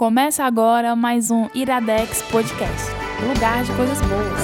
[0.00, 2.90] Começa agora mais um Iradex Podcast
[3.22, 4.40] lugar de coisas boas.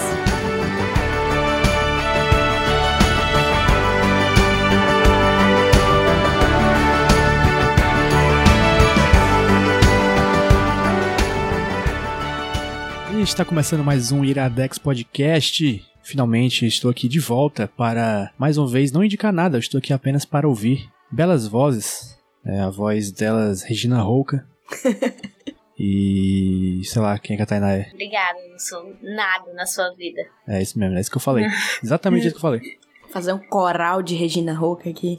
[13.22, 15.82] Está começando mais um Iradex Podcast.
[16.02, 20.26] Finalmente estou aqui de volta para, mais uma vez, não indicar nada, estou aqui apenas
[20.26, 22.14] para ouvir belas vozes.
[22.44, 24.46] É, a voz delas, Regina Rouca.
[25.78, 27.90] e sei lá, quem é que a Tainá é?
[27.92, 30.22] Obrigada, não sou nada na sua vida.
[30.46, 31.46] É isso mesmo, é isso que eu falei.
[31.82, 32.60] Exatamente isso que eu falei.
[33.10, 35.16] Fazer um coral de Regina Rouca aqui.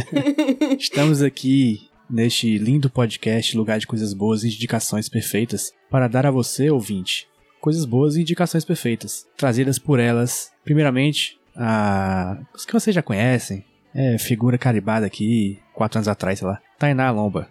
[0.78, 6.30] Estamos aqui neste lindo podcast Lugar de Coisas Boas e Indicações Perfeitas para dar a
[6.30, 7.28] você, ouvinte,
[7.60, 12.38] coisas boas e indicações perfeitas, trazidas por elas, primeiramente, a...
[12.54, 17.10] os que vocês já conhecem, é figura caribada aqui, quatro anos atrás, sei lá, Tainá
[17.10, 17.48] Lomba.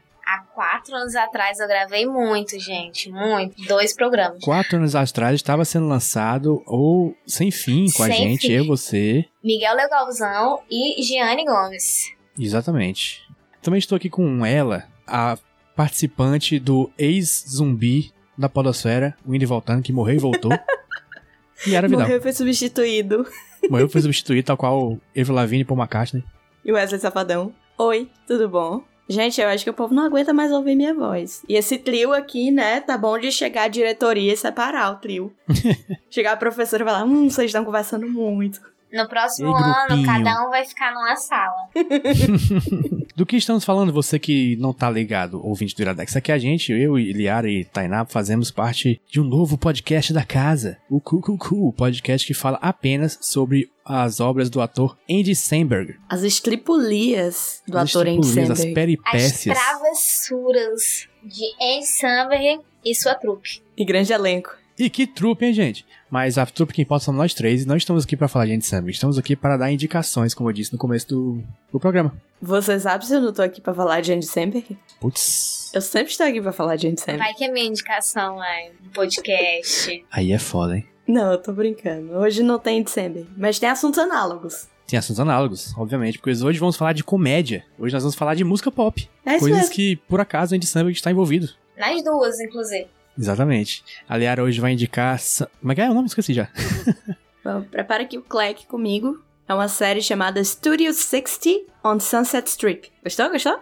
[0.79, 3.61] Quatro anos atrás eu gravei muito, gente, muito.
[3.67, 4.39] Dois programas.
[4.41, 8.53] Quatro anos atrás estava sendo lançado ou Sem Fim com a Sem gente, Fim.
[8.53, 9.25] eu, você.
[9.43, 12.13] Miguel Legalzão e Giane Gomes.
[12.39, 13.27] Exatamente.
[13.61, 15.37] Também estou aqui com ela, a
[15.75, 20.51] participante do ex-zumbi da Podosfera, o indo e voltando, que morreu e voltou.
[21.67, 22.03] e era Vidal.
[22.03, 23.27] Morreu e foi substituído.
[23.69, 26.23] Morreu foi substituído, tal qual Avril Lavigne e Paul McCartney.
[26.63, 27.53] E Wesley Safadão.
[27.77, 28.81] Oi, tudo bom?
[29.09, 31.43] Gente, eu acho que o povo não aguenta mais ouvir minha voz.
[31.49, 35.33] E esse trio aqui, né, tá bom de chegar à diretoria e separar o trio.
[36.11, 38.61] chegar a professora e falar, hum, vocês estão conversando muito.
[38.93, 40.05] No próximo ano, grupinho?
[40.05, 41.69] cada um vai ficar numa sala.
[43.19, 46.71] Do que estamos falando, você que não tá ligado, ouvinte do Iradex, aqui a gente,
[46.71, 51.73] eu, Liara e Tainá, fazemos parte de um novo podcast da casa, o Cucucu, o
[51.73, 55.97] podcast que fala apenas sobre as obras do ator Andy Samberg.
[56.07, 58.69] As estripulias do As ator Andy estripulias, As Samberg.
[58.69, 59.57] As peripécias.
[59.57, 63.61] travessuras de Anne Samberg e sua trupe.
[63.75, 64.58] E grande elenco.
[64.79, 65.85] E que trupe, hein, gente?
[66.09, 68.53] Mas a trupe que importa somos nós três e não estamos aqui para falar de
[68.53, 68.91] Andy Samberg.
[68.91, 72.15] Estamos aqui para dar indicações, como eu disse no começo do, do programa.
[72.41, 74.79] Você sabe se eu não tô aqui pra falar de Andy Samberg?
[75.01, 77.19] Putz, Eu sempre estou aqui pra falar de Andy Samberg.
[77.19, 80.05] Vai que é minha indicação é um podcast.
[80.09, 80.85] aí é foda, hein?
[81.05, 82.13] Não, eu tô brincando.
[82.13, 84.69] Hoje não tem Andy Samberg, mas tem assuntos análogos.
[84.87, 87.65] Tem assuntos análogos, obviamente, porque hoje vamos falar de comédia.
[87.77, 89.09] Hoje nós vamos falar de música pop.
[89.25, 89.75] É isso coisas mesmo.
[89.75, 91.49] que, por acaso, Andy Samberg está envolvido.
[91.77, 92.87] Nas duas, inclusive.
[93.19, 93.83] Exatamente.
[94.07, 95.19] A Liara hoje vai indicar...
[95.59, 96.07] Como é que é o nome?
[96.07, 96.47] Esqueci já.
[97.43, 99.21] Bom, prepara aqui o Cleck comigo.
[99.47, 101.49] É uma série chamada Studio 60
[101.83, 102.91] on Sunset Strip.
[103.03, 103.29] Gostou?
[103.29, 103.59] Gostou?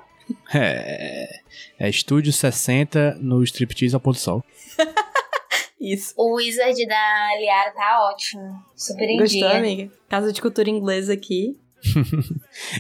[0.54, 1.40] É...
[1.80, 4.44] É Estúdio 60 no Striptease ao Pôr do Sol.
[5.80, 6.14] Isso.
[6.18, 8.64] O Wizard da Liara tá ótimo.
[8.76, 9.58] Super em Gostou, dia.
[9.58, 9.92] amiga?
[10.10, 11.58] Casa de cultura inglesa aqui.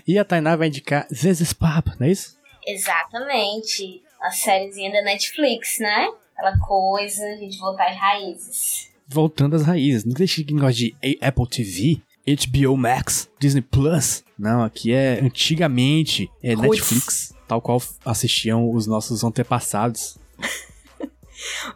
[0.07, 2.37] E a Tainá vai indicar is Pop, não é isso?
[2.65, 4.01] Exatamente.
[4.21, 6.09] A sériezinha da Netflix, né?
[6.37, 8.89] Aquela coisa, a gente voltar às raízes.
[9.07, 10.05] Voltando às raízes.
[10.05, 14.23] Não deixe que negócio de Apple TV, HBO Max, Disney Plus.
[14.37, 16.55] Não, aqui é antigamente é.
[16.55, 20.17] Netflix, tal qual assistiam os nossos antepassados.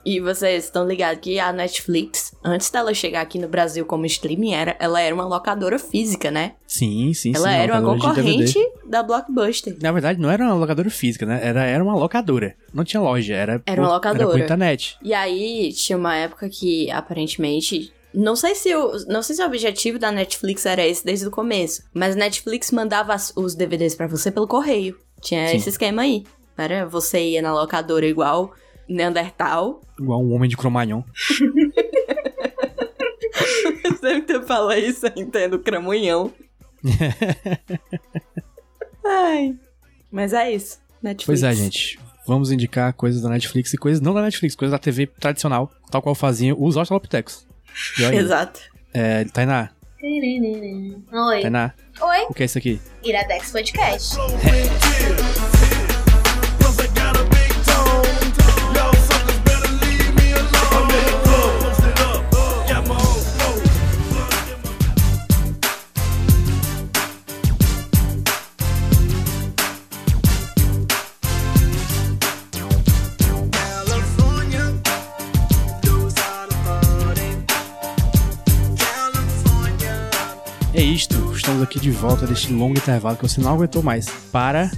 [0.04, 4.54] E vocês estão ligados que a Netflix, antes dela chegar aqui no Brasil como streaming,
[4.54, 6.54] era, ela era uma locadora física, né?
[6.68, 7.56] Sim, sim, ela sim.
[7.56, 9.78] era uma concorrente da Blockbuster.
[9.82, 11.40] Na verdade, não era uma locadora física, né?
[11.42, 12.56] Era, era uma locadora.
[12.74, 14.24] Não tinha loja, era, Era uma locadora.
[14.24, 14.98] Era por internet.
[15.02, 17.92] E aí, tinha uma época que, aparentemente...
[18.14, 21.32] Não sei, se o, não sei se o objetivo da Netflix era esse desde o
[21.32, 24.98] começo, mas a Netflix mandava os DVDs pra você pelo correio.
[25.22, 25.56] Tinha Sim.
[25.56, 26.26] esse esquema aí.
[26.58, 28.54] Era, você ia na locadora igual
[28.88, 29.82] Neandertal.
[29.98, 31.04] Igual um homem de cromagnon.
[34.02, 36.34] Sempre que tu fala isso, eu entendo cramunhão.
[39.06, 39.56] Ai.
[40.12, 40.80] Mas é isso.
[41.02, 41.26] Netflix.
[41.26, 42.00] Pois é, gente.
[42.28, 46.02] Vamos indicar coisas da Netflix e coisas não da Netflix, coisas da TV tradicional, tal
[46.02, 47.48] qual faziam os Australopithecus.
[48.14, 48.60] Exato.
[48.94, 51.42] É, Tainá, Oi.
[51.42, 52.26] Tainá, Oi.
[52.30, 52.80] o que é isso aqui?
[53.04, 54.16] Iradex Podcast.
[81.72, 84.70] Aqui de volta deste longo intervalo que você não aguentou mais para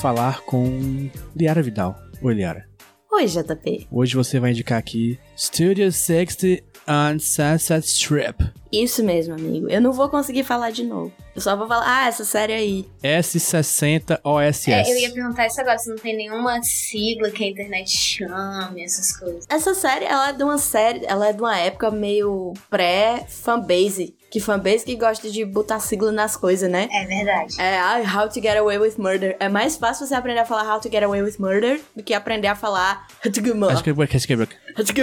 [0.00, 1.94] falar com Liara Vidal.
[2.22, 2.66] Oi, Liara.
[3.12, 3.86] Oi, JP.
[3.92, 8.50] Hoje você vai indicar aqui Studio 60 on Sunset Strip.
[8.72, 9.68] Isso mesmo, amigo.
[9.68, 11.12] Eu não vou conseguir falar de novo.
[11.36, 12.86] Eu só vou falar, ah, essa série aí.
[13.02, 14.70] S60 OSS.
[14.70, 18.82] É, eu ia perguntar isso agora, se não tem nenhuma sigla que a internet chame,
[18.82, 19.44] essas coisas.
[19.50, 24.16] Essa série, ela é de uma série, ela é de uma época meio pré-fanbase.
[24.30, 26.88] Que fanbase que gosta de botar sigla nas coisas, né?
[26.92, 27.60] É verdade.
[27.60, 29.36] É, ah, How to Get Away with Murder.
[29.40, 32.12] É mais fácil você aprender a falar How to Get Away with Murder do que
[32.12, 33.44] aprender a falar que é que é-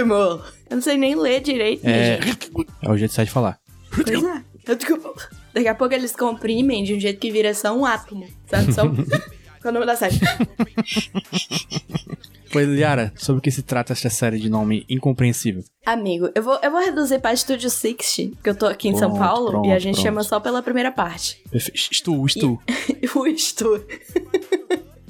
[0.02, 0.46] Get Murder.
[0.70, 1.84] Eu não sei nem ler direito.
[1.84, 2.18] é,
[2.82, 3.58] é o jeito certo de falar.
[3.90, 4.42] Pois é.
[5.54, 8.28] Daqui a pouco eles comprimem de um jeito que vira só um átomo.
[8.46, 8.72] Sabe?
[8.72, 8.94] Só um...
[8.94, 9.06] Qual
[9.64, 10.20] é o nome da série?
[12.52, 15.64] Pois, Liara, sobre o que se trata esta série de nome incompreensível?
[15.84, 19.10] Amigo, eu vou, eu vou reduzir pra Studio 60, porque eu tô aqui em São
[19.10, 20.04] Pronto, Paulo pronto, e a gente pronto.
[20.04, 21.42] chama só pela primeira parte.
[21.52, 22.60] Estou, estou.
[23.14, 23.84] o Stu.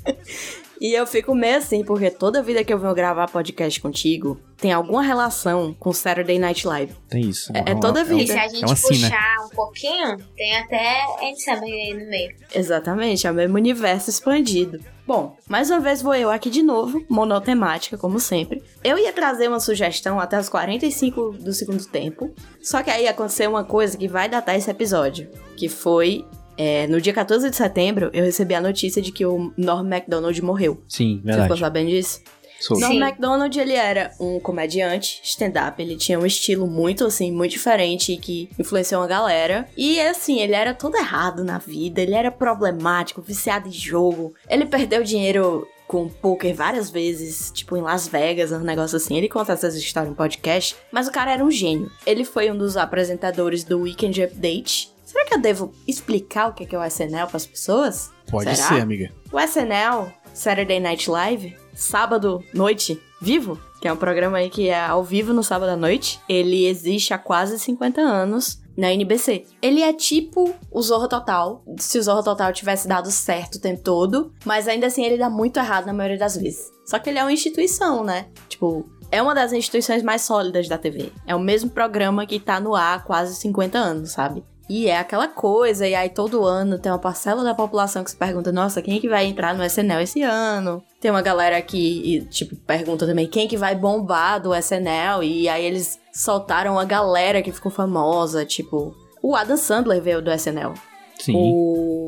[0.81, 4.73] E eu fico meio assim, porque toda vida que eu venho gravar podcast contigo, tem
[4.73, 6.93] alguma relação com Saturday Night Live.
[7.09, 7.51] Tem isso.
[7.55, 8.33] É- é uma- toda E vida.
[8.33, 9.09] se a gente É sina.
[9.09, 11.03] puxar um pouquinho, tem até
[11.45, 12.35] Samberg aí no meio.
[12.55, 14.79] Exatamente, é o mesmo universo expandido.
[15.07, 18.63] Bom, mais uma vez vou eu aqui de novo, monotemática, como sempre.
[18.83, 23.49] Eu ia trazer uma sugestão até os 45 do segundo tempo, só que aí aconteceu
[23.51, 26.25] uma coisa que vai datar esse episódio, que foi...
[26.57, 30.41] é, no dia 14 de setembro, eu recebi a notícia de que o Norm MacDonald
[30.43, 30.83] morreu.
[30.89, 31.61] Sim, Você ficou verdade.
[31.61, 32.21] sabendo disso?
[32.59, 32.79] Sou.
[32.81, 32.99] Norm.
[32.99, 38.17] MacDonald, ele era um comediante, stand-up, ele tinha um estilo muito, assim, muito diferente e
[38.17, 39.69] que influenciou uma galera.
[39.77, 44.35] E, assim, ele era todo errado na vida, ele era problemático, viciado em jogo.
[44.49, 49.17] Ele perdeu dinheiro com poker várias vezes, tipo em Las Vegas, um negócio assim.
[49.17, 51.91] Ele conta essas histórias no podcast, mas o cara era um gênio.
[52.05, 54.96] Ele foi um dos apresentadores do Weekend Update.
[55.17, 58.13] Será que eu devo explicar o que é o SNL para as pessoas?
[58.31, 58.69] Pode Será?
[58.69, 59.11] ser, amiga.
[59.33, 64.79] O SNL, Saturday Night Live, sábado noite, vivo, que é um programa aí que é
[64.79, 69.47] ao vivo no sábado à noite, ele existe há quase 50 anos na NBC.
[69.63, 73.81] Ele é tipo o Zorro Total, se o Zorro Total tivesse dado certo o tempo
[73.81, 76.71] todo, mas ainda assim ele dá muito errado na maioria das vezes.
[76.85, 78.27] Só que ele é uma instituição, né?
[78.51, 81.11] Tipo, é uma das instituições mais sólidas da TV.
[81.27, 84.45] É o mesmo programa que tá no ar há quase 50 anos, sabe?
[84.69, 88.17] E é aquela coisa, e aí todo ano tem uma parcela da população que se
[88.17, 90.83] pergunta, nossa, quem é que vai entrar no SNL esse ano?
[91.01, 95.23] Tem uma galera que, e, tipo, pergunta também quem é que vai bombar do SNL,
[95.23, 98.93] e aí eles soltaram a galera que ficou famosa, tipo,
[99.23, 100.75] o Adam Sandler veio do SNL.
[101.17, 101.35] Sim.
[101.37, 102.07] O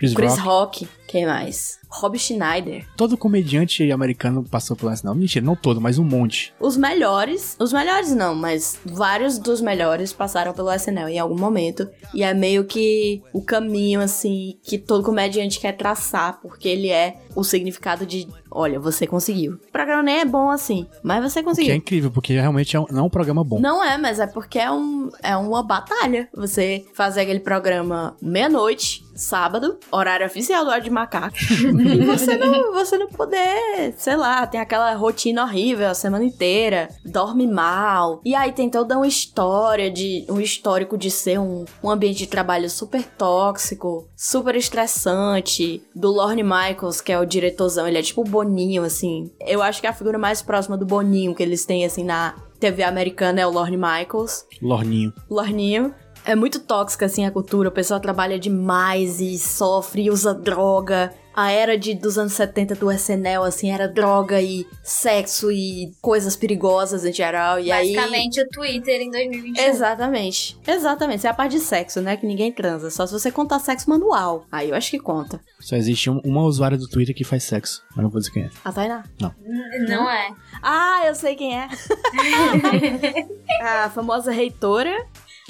[0.00, 0.84] Chris, Chris Rock.
[0.84, 1.78] Rock, quem mais?
[1.90, 2.86] Rob Schneider.
[2.96, 5.14] Todo comediante americano passou pelo SNL.
[5.14, 6.54] Mentira, não todo, mas um monte.
[6.58, 11.86] Os melhores, os melhores não, mas vários dos melhores passaram pelo SNL em algum momento.
[12.14, 17.18] E é meio que o caminho, assim, que todo comediante quer traçar, porque ele é
[17.36, 19.54] o significado de: olha, você conseguiu.
[19.54, 21.74] O programa nem é bom assim, mas você Que é conseguiu.
[21.74, 23.60] incrível, porque realmente é um, não é um programa bom.
[23.60, 26.28] Não é, mas é porque é, um, é uma batalha.
[26.34, 31.36] Você fazer aquele programa meia-noite, sábado, horário oficial do Hora de Macaco.
[31.38, 36.88] e você não, você não poder, sei lá, tem aquela rotina horrível a semana inteira,
[37.04, 38.20] dorme mal.
[38.24, 40.24] E aí tem toda uma história de.
[40.28, 45.82] um histórico de ser um, um ambiente de trabalho super tóxico, super estressante.
[45.94, 49.30] Do Lorne Michaels, que é o diretorzão, ele é tipo o Boninho, assim.
[49.40, 52.82] Eu acho que a figura mais próxima do Boninho que eles têm, assim, na TV
[52.82, 54.44] americana é o Lorne Michaels.
[54.60, 55.12] Lorninho.
[55.28, 55.94] Lorninho.
[56.24, 57.68] É muito tóxica, assim, a cultura.
[57.68, 61.12] O pessoal trabalha demais e sofre e usa droga.
[61.34, 66.36] A era de, dos anos 70 do SNL, assim, era droga e sexo e coisas
[66.36, 67.58] perigosas em geral.
[67.60, 67.94] E aí...
[67.94, 69.64] Basicamente o Twitter em 2021.
[69.64, 70.58] Exatamente.
[70.66, 71.18] Exatamente.
[71.18, 72.16] Isso é a parte de sexo, né?
[72.16, 72.90] Que ninguém transa.
[72.90, 74.44] Só se você contar sexo manual.
[74.52, 75.40] Aí eu acho que conta.
[75.60, 77.82] Só existe um- uma usuária do Twitter que faz sexo.
[77.94, 78.50] Mas não vou dizer quem é.
[78.64, 79.04] A Tainá.
[79.20, 80.30] N- Não é.
[80.62, 81.68] Ah, eu sei quem é.
[83.62, 84.94] a famosa reitora.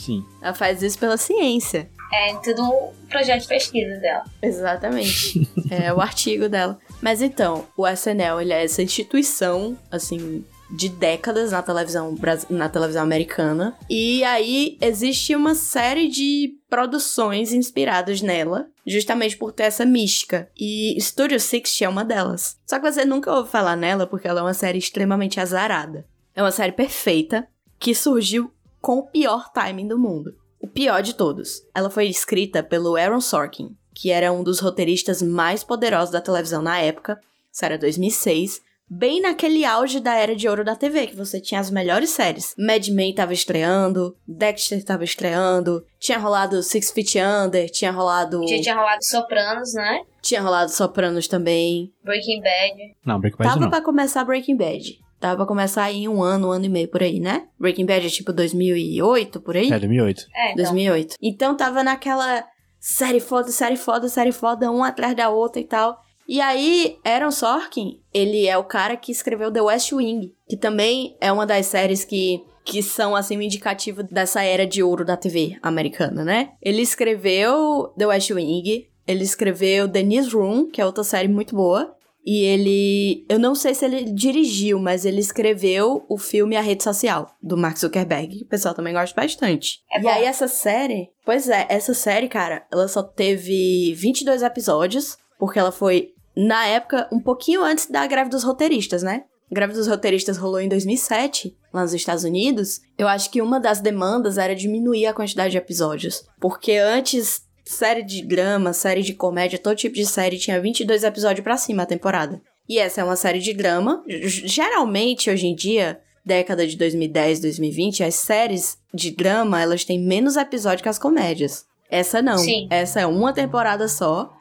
[0.01, 0.25] Sim.
[0.41, 1.91] Ela faz isso pela ciência.
[2.13, 4.25] É tudo um projeto de pesquisa dela.
[4.43, 5.49] Exatamente.
[5.71, 6.79] é o artigo dela.
[7.01, 12.17] Mas então, o SNL, ele é essa instituição, assim, de décadas na televisão,
[12.49, 13.77] na televisão americana.
[13.89, 20.49] E aí existe uma série de produções inspiradas nela, justamente por ter essa mística.
[20.59, 22.57] E Studio 60 é uma delas.
[22.67, 26.07] Só que você nunca ouve falar nela porque ela é uma série extremamente azarada.
[26.35, 27.47] É uma série perfeita
[27.79, 30.35] que surgiu com o pior timing do mundo.
[30.61, 31.63] O pior de todos.
[31.75, 36.63] Ela foi escrita pelo Aaron Sorkin, que era um dos roteiristas mais poderosos da televisão
[36.63, 37.19] na época.
[37.53, 38.61] Isso era 2006.
[38.93, 42.57] Bem naquele auge da era de ouro da TV, que você tinha as melhores séries.
[42.59, 48.45] Mad Men tava estreando, Dexter tava estreando, tinha rolado Six Feet Under, tinha rolado...
[48.49, 50.03] Já tinha rolado Sopranos, né?
[50.21, 51.93] Tinha rolado Sopranos também.
[52.03, 52.97] Breaking Bad.
[53.07, 53.71] Não, Breaking Bad Tava não.
[53.71, 54.99] pra começar Breaking Bad.
[55.21, 57.47] Tava pra começar em um ano, um ano e meio por aí, né?
[57.59, 59.71] Breaking Bad é tipo 2008, por aí?
[59.71, 60.27] É, 2008.
[60.35, 60.65] É, então.
[60.65, 61.17] 2008.
[61.21, 62.45] Então tava naquela
[62.81, 66.03] série foda, série foda, série foda, uma atrás da outra e tal.
[66.27, 71.17] E aí, Aaron Sorkin, ele é o cara que escreveu The West Wing, que também
[71.21, 75.17] é uma das séries que, que são, assim, um indicativo dessa era de ouro da
[75.17, 76.53] TV americana, né?
[76.63, 81.97] Ele escreveu The West Wing, ele escreveu The Newsroom, que é outra série muito boa.
[82.25, 83.25] E ele.
[83.29, 87.57] Eu não sei se ele dirigiu, mas ele escreveu o filme A Rede Social, do
[87.57, 89.83] Mark Zuckerberg, que o pessoal também gosta bastante.
[89.91, 91.09] É e aí, essa série.
[91.25, 97.09] Pois é, essa série, cara, ela só teve 22 episódios, porque ela foi, na época,
[97.13, 99.25] um pouquinho antes da greve dos roteiristas, né?
[99.51, 102.81] A greve dos roteiristas rolou em 2007, lá nos Estados Unidos.
[102.97, 106.25] Eu acho que uma das demandas era diminuir a quantidade de episódios.
[106.39, 111.45] Porque antes série de drama, série de comédia, todo tipo de série tinha 22 episódios
[111.45, 112.43] pra cima a temporada.
[112.69, 114.03] E essa é uma série de drama.
[114.07, 120.37] Geralmente, hoje em dia, década de 2010, 2020, as séries de drama, elas têm menos
[120.37, 121.65] episódios que as comédias.
[121.89, 122.39] Essa não.
[122.39, 122.67] Sim.
[122.71, 124.33] Essa é uma temporada só,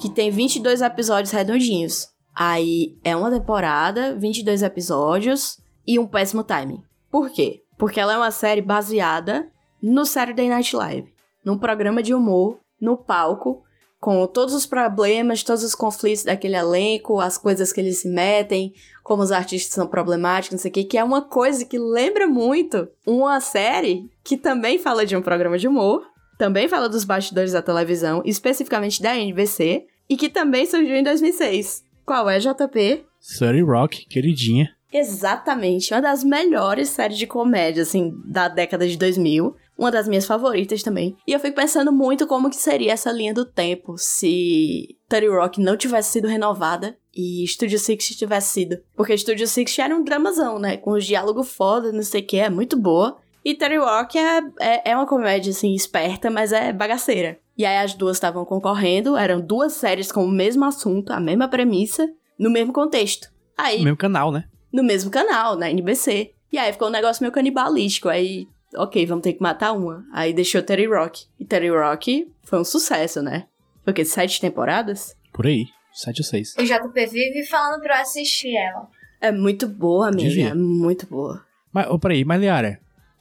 [0.00, 2.08] que tem 22 episódios redondinhos.
[2.34, 6.82] Aí é uma temporada, 22 episódios e um péssimo timing.
[7.10, 7.62] Por quê?
[7.78, 9.48] Porque ela é uma série baseada
[9.82, 11.12] no Saturday Night Live,
[11.44, 13.62] num programa de humor no palco,
[13.98, 18.72] com todos os problemas, todos os conflitos daquele elenco, as coisas que eles se metem,
[19.02, 22.26] como os artistas são problemáticos, não sei o que, que é uma coisa que lembra
[22.26, 26.04] muito uma série que também fala de um programa de humor,
[26.38, 31.84] também fala dos bastidores da televisão, especificamente da NBC, e que também surgiu em 2006.
[32.04, 33.04] Qual é, JP?
[33.18, 34.70] Surrey Rock, queridinha.
[34.92, 39.54] Exatamente, uma das melhores séries de comédia, assim, da década de 2000.
[39.78, 41.16] Uma das minhas favoritas também.
[41.26, 45.60] E eu fico pensando muito como que seria essa linha do tempo se 30 Rock
[45.60, 48.78] não tivesse sido renovada e Studio Six tivesse sido.
[48.94, 50.76] Porque Studio Six era um dramazão, né?
[50.76, 53.18] Com os diálogos foda, não sei o que, é muito boa.
[53.44, 57.38] E 30 Rock é, é, é uma comédia, assim, esperta, mas é bagaceira.
[57.56, 61.48] E aí as duas estavam concorrendo, eram duas séries com o mesmo assunto, a mesma
[61.48, 63.28] premissa, no mesmo contexto.
[63.56, 64.44] Aí No mesmo canal, né?
[64.72, 66.32] no mesmo canal, na NBC.
[66.52, 68.08] E aí ficou um negócio meio canibalístico.
[68.08, 70.04] Aí, ok, vamos ter que matar uma.
[70.12, 71.24] Aí deixou Terry Rock.
[71.38, 73.46] E Terry Rock foi um sucesso, né?
[73.84, 75.16] Porque sete temporadas?
[75.32, 75.66] Por aí.
[75.96, 76.54] 7 ou 6.
[76.58, 78.86] O JP vive falando pra eu assistir ela.
[79.18, 80.28] É muito boa, amiga.
[80.28, 80.48] Devia.
[80.50, 81.42] É muito boa.
[81.72, 82.78] Mas, ô, peraí, mas Liara,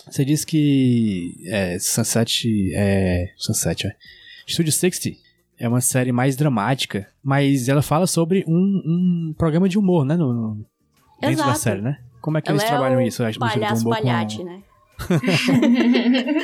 [0.09, 3.31] você disse que é, Sunset é...
[3.38, 3.95] Sunset, é.
[4.45, 5.17] Studio 60
[5.57, 8.81] é uma série mais dramática, mas ela fala sobre um,
[9.29, 10.17] um programa de humor, né?
[10.17, 10.65] No, no-
[11.21, 11.59] dentro da Exato.
[11.59, 12.00] série, né?
[12.19, 13.24] Como é que Ela eles é trabalham o isso?
[13.24, 14.43] Eu acho palhaço palhate, com...
[14.43, 14.62] né?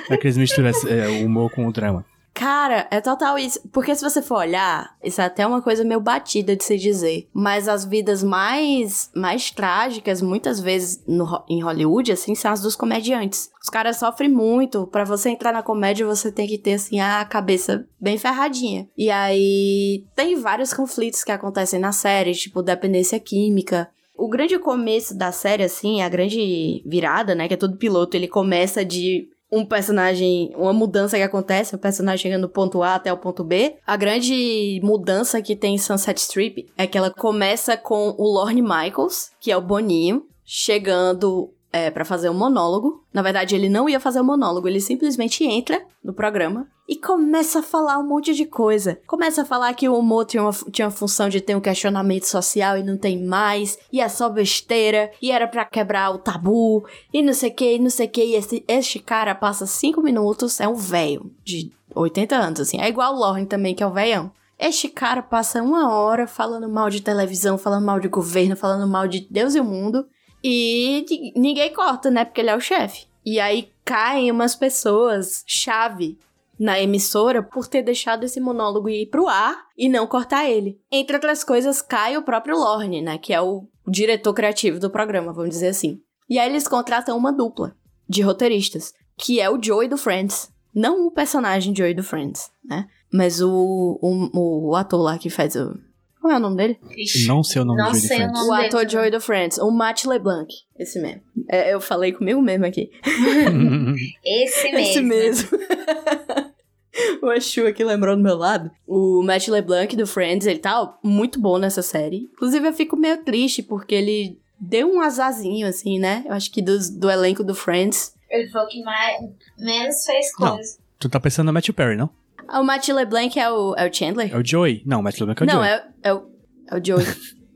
[0.10, 2.06] É que eles misturam é, o humor com o drama?
[2.34, 3.60] Cara, é total isso.
[3.72, 7.28] Porque se você for olhar, isso é até uma coisa meio batida de se dizer.
[7.34, 12.76] Mas as vidas mais, mais trágicas, muitas vezes no em Hollywood, assim, são as dos
[12.76, 13.52] comediantes.
[13.62, 14.88] Os caras sofrem muito.
[14.88, 18.88] Pra você entrar na comédia, você tem que ter, assim, a cabeça bem ferradinha.
[18.98, 23.90] E aí, tem vários conflitos que acontecem na série, tipo dependência química.
[24.22, 28.28] O grande começo da série, assim, a grande virada, né, que é todo piloto, ele
[28.28, 33.12] começa de um personagem, uma mudança que acontece, um personagem chegando do ponto A até
[33.12, 33.78] o ponto B.
[33.84, 38.62] A grande mudança que tem em Sunset Strip é que ela começa com o Lorne
[38.62, 43.04] Michaels, que é o Boninho, chegando é, para fazer um monólogo.
[43.14, 47.60] Na verdade, ele não ia fazer o monólogo, ele simplesmente entra no programa e começa
[47.60, 49.00] a falar um monte de coisa.
[49.08, 52.26] Começa a falar que o humor tinha uma, tinha uma função de ter um questionamento
[52.26, 56.86] social e não tem mais, e é só besteira, e era pra quebrar o tabu,
[57.14, 58.24] e não sei o que, e não sei o que.
[58.24, 62.82] E esse, este cara passa cinco minutos, é um velho de 80 anos, assim.
[62.82, 64.32] É igual o Lorne também, que é o velhão.
[64.60, 69.08] Este cara passa uma hora falando mal de televisão, falando mal de governo, falando mal
[69.08, 70.06] de Deus e o mundo.
[70.44, 72.26] E ni- ninguém corta, né?
[72.26, 73.06] Porque ele é o chefe.
[73.26, 76.18] E aí caem umas pessoas chave
[76.60, 80.80] na emissora por ter deixado esse monólogo ir pro ar e não cortar ele.
[80.92, 83.18] Entre outras coisas, cai o próprio Lorne, né?
[83.18, 86.00] Que é o diretor criativo do programa, vamos dizer assim.
[86.30, 87.76] E aí eles contratam uma dupla
[88.08, 90.52] de roteiristas, que é o Joey do Friends.
[90.74, 92.88] Não o personagem Joey do Friends, né?
[93.12, 95.78] Mas o, o, o ator lá que faz o.
[96.22, 96.80] Qual é o nome dele?
[96.96, 98.48] Ixi, Não sei o nome Não do sei o nome.
[98.50, 98.88] O dele ator.
[98.90, 100.54] Joey do Friends, o Matt LeBlanc.
[100.78, 101.22] Esse mesmo.
[101.50, 102.92] É, eu falei comigo mesmo aqui.
[104.24, 104.80] Esse mesmo.
[104.80, 105.50] Esse mesmo.
[107.24, 108.70] o Achu aqui lembrou do meu lado.
[108.88, 112.30] O Matt LeBlanc do Friends, ele tá muito bom nessa série.
[112.34, 116.24] Inclusive, eu fico meio triste porque ele deu um azarzinho, assim, né?
[116.28, 118.14] Eu acho que dos- do, elenco do Friends.
[118.30, 119.18] Ele foi o que mais,
[119.58, 120.56] menos fez Não.
[120.56, 120.78] coisa.
[121.00, 122.10] tu tá pensando no Matthew Perry, não?
[122.48, 124.34] Ah, O Matt LeBlanc é o, é o Chandler?
[124.34, 124.84] É o Joey.
[124.86, 125.70] Não, o Matthew LeBlanc é o Não, Joey.
[125.72, 126.32] é, é o,
[126.72, 127.06] é o Joey.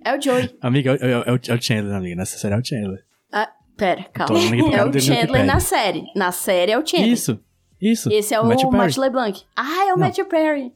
[0.04, 0.56] É o Joey.
[0.62, 2.16] Amiga, é, é- é o- é o Chandler, amiga.
[2.16, 3.04] Nessa série é o Chandler.
[3.32, 4.38] Ah, pera, calma.
[4.76, 6.04] É o Chandler na série.
[6.16, 7.12] Na série é o Chandler.
[7.12, 7.40] Isso,
[7.82, 8.12] isso.
[8.12, 8.66] Esse é o, Perry.
[8.72, 9.44] Matt LeBlanc.
[9.56, 10.06] Ah, é o Não.
[10.06, 10.72] Matthew Perry.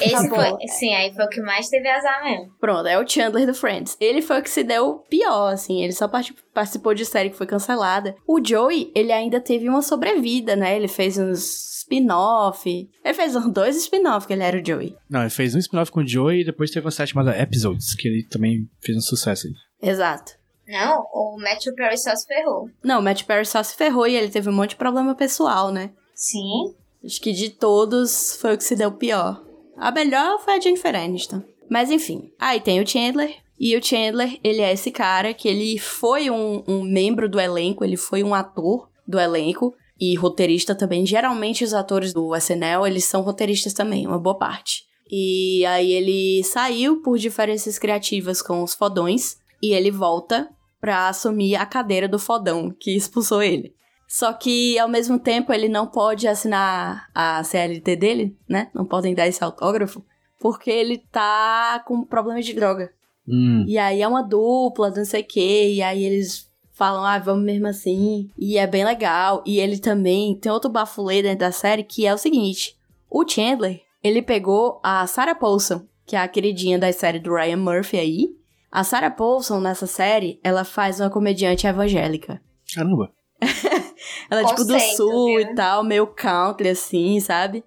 [0.00, 2.50] Esse Tá foi, sim, aí foi o que mais teve azar mesmo.
[2.58, 3.94] Pronto, é o Chandler do Friends.
[4.00, 5.82] Ele foi o que se deu pior, assim.
[5.82, 8.14] Ele só parti- participou de série que foi cancelada.
[8.26, 10.74] O Joey, ele ainda teve uma sobrevida, né?
[10.76, 12.90] Ele fez uns spin-off.
[13.04, 14.96] Ele fez uns dois spin-off que ele era o Joey.
[15.08, 17.94] Não, ele fez um spin-off com o Joey e depois teve uma série chamada Episodes,
[17.94, 19.90] que ele também fez um sucesso aí.
[19.90, 20.32] Exato.
[20.66, 22.70] Não, o Matthew Perry só se ferrou.
[22.82, 25.70] Não, o Matt Perry só se ferrou e ele teve um monte de problema pessoal,
[25.70, 25.90] né?
[26.14, 26.74] Sim.
[27.04, 29.44] Acho que de todos foi o que se deu pior.
[29.76, 31.42] A melhor foi a Jennifer Aniston.
[31.68, 33.34] Mas enfim, aí tem o Chandler.
[33.58, 37.84] E o Chandler, ele é esse cara que ele foi um, um membro do elenco,
[37.84, 41.06] ele foi um ator do elenco e roteirista também.
[41.06, 44.82] Geralmente os atores do SNL, eles são roteiristas também, uma boa parte.
[45.08, 51.54] E aí ele saiu por diferenças criativas com os fodões e ele volta pra assumir
[51.54, 53.76] a cadeira do fodão que expulsou ele.
[54.08, 58.70] Só que, ao mesmo tempo, ele não pode assinar a CLT dele, né?
[58.74, 60.04] Não podem dar esse autógrafo,
[60.40, 62.92] porque ele tá com problema de droga.
[63.26, 67.18] Hum, E aí é uma dupla, não sei o quê, e aí eles falam, ah,
[67.18, 68.30] vamos mesmo assim.
[68.36, 69.42] E é bem legal.
[69.46, 72.76] E ele também tem outro bafulê dentro da série, que é o seguinte:
[73.08, 77.58] o Chandler, ele pegou a Sarah Paulson, que é a queridinha da série do Ryan
[77.58, 78.28] Murphy aí.
[78.70, 82.40] A Sarah Paulson, nessa série, ela faz uma comediante evangélica.
[82.74, 83.12] caramba.
[84.30, 85.40] Ela é tipo do sul viu?
[85.40, 87.64] e tal, meio country assim, sabe?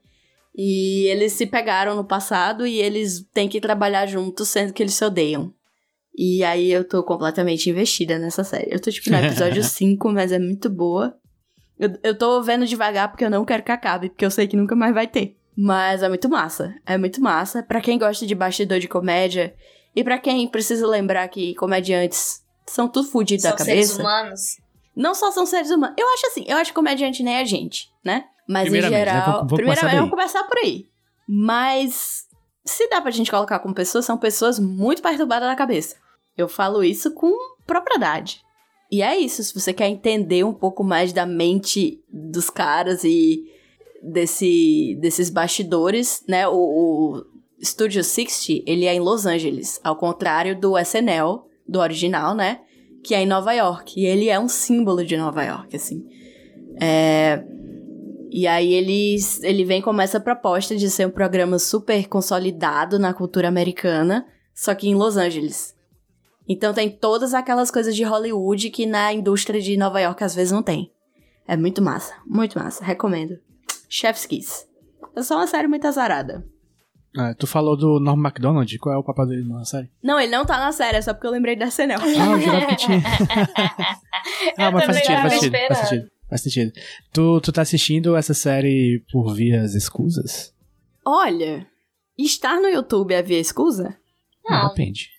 [0.56, 4.94] E eles se pegaram no passado e eles têm que trabalhar juntos, sendo que eles
[4.94, 5.54] se odeiam.
[6.18, 8.74] E aí eu tô completamente investida nessa série.
[8.74, 11.16] Eu tô tipo no episódio 5, mas é muito boa.
[11.78, 14.56] Eu, eu tô vendo devagar porque eu não quero que acabe, porque eu sei que
[14.56, 15.36] nunca mais vai ter.
[15.58, 16.74] Mas é muito massa.
[16.86, 17.64] É muito massa.
[17.64, 19.54] Pra quem gosta de bastidor de comédia
[19.96, 24.02] e pra quem precisa lembrar que comediantes são tudo fudido da São seres cabeça.
[24.02, 24.42] humanos.
[24.96, 25.96] Não só são seres humanos.
[26.00, 28.24] Eu acho assim, eu acho que comediante nem é gente, né?
[28.48, 29.12] Mas em Primeiramente, né?
[29.12, 29.26] geral.
[29.26, 30.00] Vamos- vamos primeiramente, começar daí.
[30.00, 30.86] vamos começar por aí.
[31.28, 32.26] Mas
[32.66, 35.96] se dá pra gente colocar como pessoas, são pessoas muito perturbadas da cabeça.
[36.38, 37.32] Eu falo isso com
[37.66, 38.42] propriedade.
[38.92, 43.44] E é isso, se você quer entender um pouco mais da mente dos caras e
[44.02, 46.48] desse, desses bastidores, né?
[46.48, 47.26] O, o
[47.64, 52.62] Studio 60, ele é em Los Angeles, ao contrário do SNL, do original, né?
[53.04, 54.00] Que é em Nova York.
[54.00, 56.06] E ele é um símbolo de Nova York, assim.
[56.80, 57.44] É...
[58.32, 63.14] E aí ele, ele vem com essa proposta de ser um programa super consolidado na
[63.14, 65.74] cultura americana, só que em Los Angeles.
[66.48, 70.52] Então tem todas aquelas coisas de Hollywood que na indústria de Nova York às vezes
[70.52, 70.92] não tem.
[71.48, 73.38] É muito massa, muito massa, recomendo.
[73.90, 74.66] Chef's Kiss.
[75.16, 76.46] É só uma série muito azarada.
[77.18, 79.90] Ah, tu falou do Norm MacDonald, qual é o papel dele na série?
[80.04, 82.02] Não, ele não tá na série, é só porque eu lembrei da SNL.
[82.02, 82.98] Ah, eu jurava que tinha.
[84.58, 86.12] ah, mas faz sentido, faz sentido, faz sentido.
[86.28, 86.72] Faz sentido.
[87.14, 90.54] Tu, tu tá assistindo essa série por vias escusas?
[91.06, 91.66] Olha,
[92.18, 93.96] estar no YouTube é via escusa?
[94.44, 94.70] Não.
[94.70, 95.15] Depende.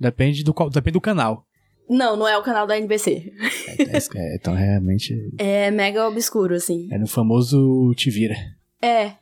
[0.00, 1.44] Depende do, qual, depende do canal.
[1.88, 3.32] Não, não é o canal da NBC.
[3.78, 6.88] É, é, então, realmente, É mega obscuro, assim.
[6.90, 8.36] é no famoso Te Vira.
[8.80, 9.12] É,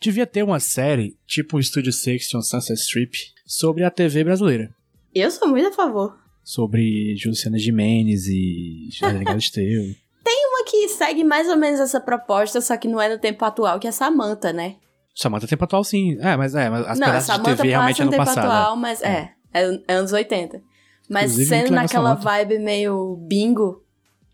[0.00, 3.12] Devia ter uma série, tipo o Studio 60 on Sunset Strip,
[3.46, 4.74] sobre a TV brasileira.
[5.14, 6.18] eu sou muito a favor.
[6.42, 9.82] Sobre Luciana Gimenez e Jardim Galisteu.
[10.24, 13.78] Uma que segue mais ou menos essa proposta, só que não é no tempo atual,
[13.80, 14.76] que é Samantha, né?
[15.14, 16.18] Samantha tempo atual, sim.
[16.20, 18.46] É, mas é, mas as não, pedaços de TV realmente é no no tempo passado.
[18.46, 20.62] atual, mas é, é, é anos 80.
[21.08, 23.84] Mas Inclusive, sendo naquela vibe meio bingo,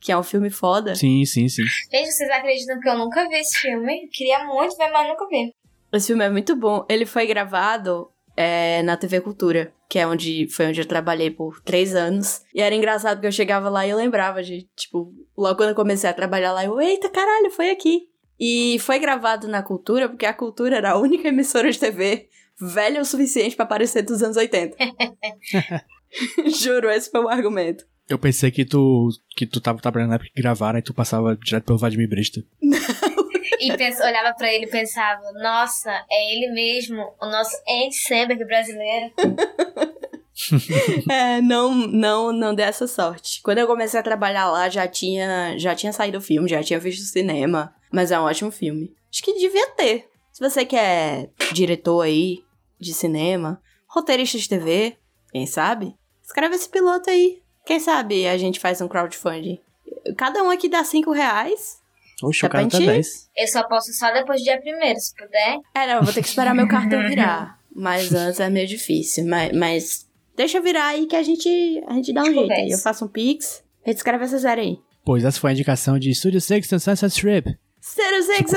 [0.00, 0.94] que é um filme foda.
[0.94, 1.64] Sim, sim, sim.
[1.90, 4.09] Gente, vocês acreditam que eu nunca vi esse filme?
[4.12, 5.52] Queria muito ver, mas nunca vi.
[5.92, 6.85] Esse filme é muito bom.
[6.88, 11.61] Ele foi gravado é, na TV Cultura, que é onde foi onde eu trabalhei por
[11.62, 12.42] três anos.
[12.54, 15.74] E era engraçado porque eu chegava lá e eu lembrava de, tipo, logo quando eu
[15.74, 18.09] comecei a trabalhar lá, eu, eita caralho, foi aqui.
[18.38, 22.28] E foi gravado na Cultura, porque a Cultura era a única emissora de TV
[22.60, 24.76] velha o suficiente pra aparecer dos anos 80.
[26.60, 27.84] Juro, esse foi o argumento.
[28.08, 31.36] Eu pensei que tu, que tu tava trabalhando na época que gravaram e tu passava
[31.36, 32.42] direto pelo Vladimir Brista.
[33.60, 38.44] E pensa- olhava pra ele e pensava, nossa, é ele mesmo, o nosso Andy Samberg
[38.44, 39.12] brasileiro.
[41.10, 43.40] É, não, não, não dei essa sorte.
[43.42, 46.78] Quando eu comecei a trabalhar lá, já tinha, já tinha saído o filme, já tinha
[46.78, 47.74] visto o cinema.
[47.92, 48.94] Mas é um ótimo filme.
[49.12, 50.06] Acho que devia ter.
[50.32, 52.44] Se você quer diretor aí
[52.78, 54.96] de cinema, roteirista de TV,
[55.32, 55.94] quem sabe?
[56.22, 57.40] Escreve esse piloto aí.
[57.66, 59.60] Quem sabe a gente faz um crowdfunding.
[60.16, 61.78] Cada um aqui dá 5 reais.
[62.22, 63.30] Oxe, o cara tá Repente- 10.
[63.36, 65.58] Eu só posso só depois do dia primeiro, se puder.
[65.74, 67.58] É, não, eu vou ter que esperar meu cartão virar.
[67.74, 69.26] Mas antes é meio difícil.
[69.26, 71.48] Mas, mas Deixa virar aí que a gente,
[71.88, 72.52] a gente dá um jeito.
[72.52, 74.78] Aí eu faço um pix, a gente escreve essa série aí.
[75.04, 77.58] Pois essa foi a indicação de Studio Six and Sunset Strip.
[77.84, 78.50] Zero Six,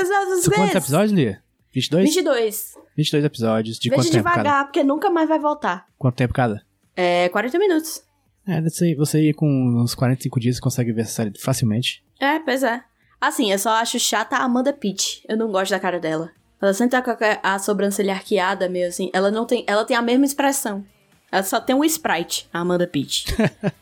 [0.44, 1.42] São quantos episódios, Lia?
[1.72, 2.14] 22?
[2.14, 2.74] 22.
[2.96, 3.78] 22 episódios.
[3.78, 4.64] De Veja quanto tempo devagar, cada?
[4.64, 5.86] porque nunca mais vai voltar.
[5.98, 6.62] Quanto tempo cada?
[6.94, 8.02] É 40 minutos.
[8.46, 12.04] É, você, você com uns 45 dias consegue ver essa série facilmente.
[12.20, 12.82] É, pois é.
[13.20, 15.24] Assim, eu só acho chata a Amanda Pitt.
[15.28, 16.30] Eu não gosto da cara dela.
[16.60, 19.10] Ela sempre tá com a, a sobrancelha arqueada, meio assim.
[19.12, 19.64] Ela não tem.
[19.66, 20.84] Ela tem a mesma expressão.
[21.30, 23.26] Ela só tem um sprite, a Amanda Pitt.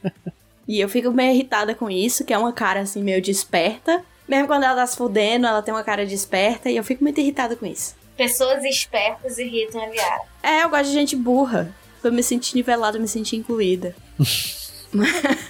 [0.69, 4.05] e eu fico meio irritada com isso, que é uma cara assim, meio desperta.
[4.31, 7.21] Mesmo quando ela tá se fudendo, ela tem uma cara desperta e eu fico muito
[7.21, 7.97] irritada com isso.
[8.17, 10.23] Pessoas espertas irritam a Liara.
[10.41, 11.75] É, eu gosto de gente burra.
[12.01, 13.93] Pra eu me sentir nivelada, me sentir incluída.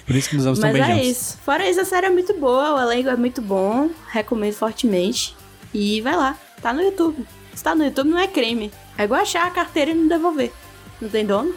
[0.07, 1.37] Por isso que nos damos tão Mas é isso.
[1.45, 3.87] Fora isso, a série é muito boa, o elenco é muito bom.
[4.09, 5.35] Recomendo fortemente.
[5.71, 7.23] E vai lá, tá no YouTube.
[7.53, 8.71] Se tá no YouTube, não é crime.
[8.97, 10.51] É igual achar a carteira e não devolver.
[10.99, 11.53] Não tem dono?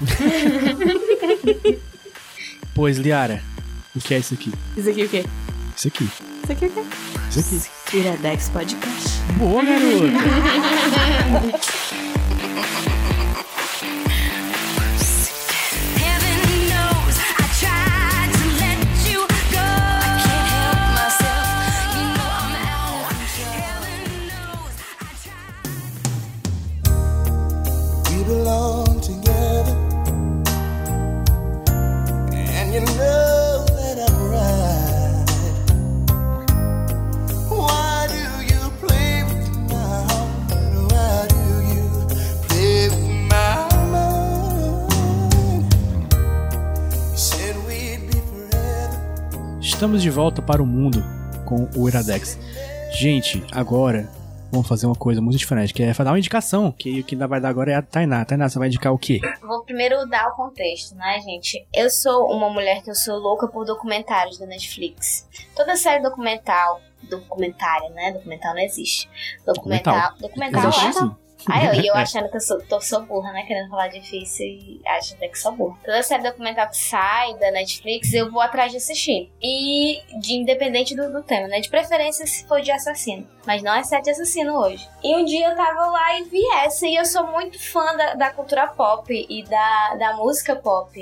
[2.74, 3.42] Pois, Liara,
[3.94, 4.52] o que é isso aqui?
[4.76, 5.24] Isso aqui o quê?
[5.74, 6.06] Isso aqui.
[6.46, 6.82] Isso aqui o quê?
[7.28, 7.96] Isso aqui.
[7.98, 9.20] Iradex Podcast.
[9.36, 10.06] Boa, garota!
[49.76, 51.04] Estamos de volta para o mundo
[51.44, 52.38] com o Iradex.
[52.92, 54.08] Gente, agora
[54.50, 57.50] vamos fazer uma coisa muito diferente, que é dar uma indicação, que quem vai dar
[57.50, 58.24] agora é a Tainá.
[58.24, 59.20] Tainá, você vai indicar o quê?
[59.42, 61.68] Vou primeiro dar o contexto, né, gente?
[61.74, 65.28] Eu sou uma mulher que eu sou louca por documentários da Netflix.
[65.54, 68.12] Toda série documental, documentária, né?
[68.12, 69.10] Documental não existe.
[69.44, 71.16] Documental, documental, Existe né?
[71.48, 73.44] Aí eu, e eu achando que eu sou, tô, sou burra, né?
[73.46, 75.76] Querendo falar difícil e acho até que sou burra.
[75.84, 79.30] Toda série documental que sai da Netflix, eu vou atrás de assistir.
[79.42, 81.60] E de independente do, do tema, né?
[81.60, 83.28] De preferência se for de assassino.
[83.46, 84.88] Mas não é série de assassino hoje.
[85.02, 86.86] E um dia eu tava lá e vi essa.
[86.86, 90.98] E eu sou muito fã da, da cultura pop e da, da música pop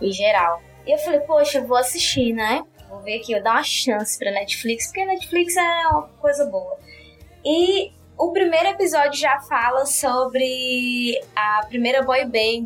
[0.00, 0.62] em geral.
[0.86, 2.62] E eu falei, poxa, eu vou assistir, né?
[2.88, 6.46] Vou ver aqui, vou dar uma chance pra Netflix, porque a Netflix é uma coisa
[6.46, 6.78] boa.
[7.44, 12.64] E o primeiro episódio já fala sobre a primeira boy band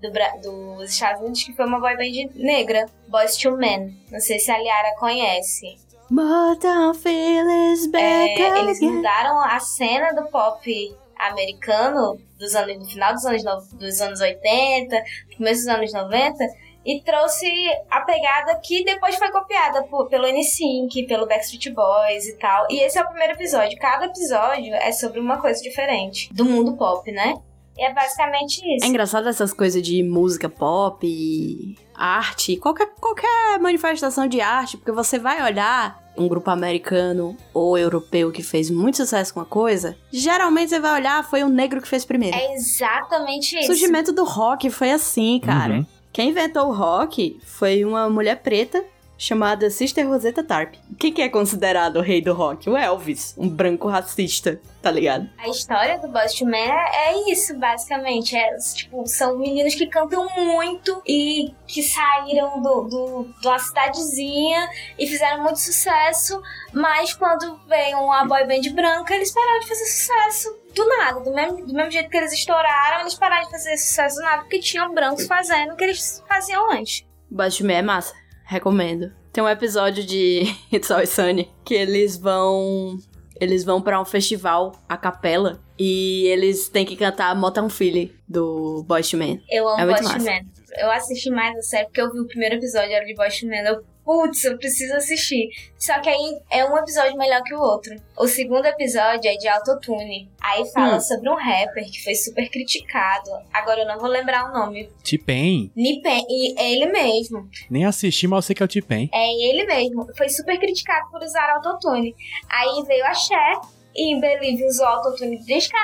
[0.00, 3.96] do, dos Estados Unidos, que foi uma boy band negra, Boys to Men.
[4.10, 5.76] Não sei se a Liara conhece.
[6.10, 8.02] Motown feelings back
[8.42, 13.78] É, eles mudaram a cena do pop americano dos anos, no final dos anos, no-
[13.78, 14.96] dos anos 80,
[15.30, 16.44] no começo dos anos 90,
[16.84, 17.46] e trouxe
[17.90, 22.66] a pegada que depois foi copiada por, pelo NSYNC, pelo Backstreet Boys e tal.
[22.70, 23.78] E esse é o primeiro episódio.
[23.78, 27.34] Cada episódio é sobre uma coisa diferente do mundo pop, né?
[27.76, 28.84] E é basicamente isso.
[28.84, 34.92] É engraçado essas coisas de música pop, e arte, qualquer, qualquer manifestação de arte, porque
[34.92, 39.96] você vai olhar um grupo americano ou europeu que fez muito sucesso com uma coisa,
[40.12, 42.36] geralmente você vai olhar, foi o negro que fez primeiro.
[42.36, 43.68] É exatamente O isso.
[43.68, 45.74] surgimento do rock foi assim, cara.
[45.76, 45.86] Uhum.
[46.12, 48.84] Quem inventou o rock foi uma mulher preta
[49.16, 50.74] chamada Sister Rosetta Tarp.
[50.90, 52.68] O que, que é considerado o rei do rock?
[52.68, 55.30] O Elvis, um branco racista, tá ligado?
[55.38, 58.36] A história do Boys to Men é, é isso, basicamente.
[58.36, 64.68] É, tipo, são meninos que cantam muito e que saíram do, do, de uma cidadezinha
[64.98, 69.84] e fizeram muito sucesso, mas quando veio uma boy band branca, eles pararam de fazer
[69.84, 71.20] sucesso do nada.
[71.20, 74.42] Do mesmo, do mesmo jeito que eles estouraram, eles pararam de fazer sucesso do nada
[74.42, 77.04] porque tinham brancos fazendo o que eles faziam antes.
[77.30, 78.14] Batman é massa.
[78.44, 79.12] Recomendo.
[79.32, 82.98] Tem um episódio de It's Always Sunny que eles vão.
[83.40, 88.84] Eles vão pra um festival, a capela, e eles têm que cantar Motown Philly do
[88.86, 89.42] Boyz II Men.
[89.50, 90.18] Eu amo É.
[90.20, 90.48] Men.
[90.78, 93.46] Eu assisti mais a série porque eu vi o primeiro episódio era de Boys to
[93.46, 93.64] Men.
[93.66, 95.48] Eu, putz, eu preciso assistir.
[95.78, 97.94] Só que aí é um episódio melhor que o outro.
[98.18, 100.30] O segundo episódio é de autotune.
[100.40, 101.00] Aí fala Hum.
[101.00, 103.30] sobre um rapper que foi super criticado.
[103.52, 104.88] Agora eu não vou lembrar o nome.
[105.04, 105.70] T-Pain.
[105.76, 107.48] Nipen, e é ele mesmo.
[107.70, 109.08] Nem assisti, mas eu sei que é o T-Pain.
[109.12, 110.06] É ele mesmo.
[110.16, 112.14] Foi super criticado por usar autotune.
[112.48, 113.60] Aí veio a Cher
[113.94, 115.38] e Believe usou autotune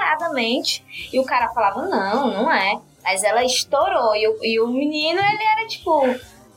[0.08, 0.84] descaradamente.
[1.12, 2.80] E o cara falava, não, não é.
[3.02, 4.14] Mas ela estourou.
[4.14, 6.02] E o, e o menino, ele era tipo.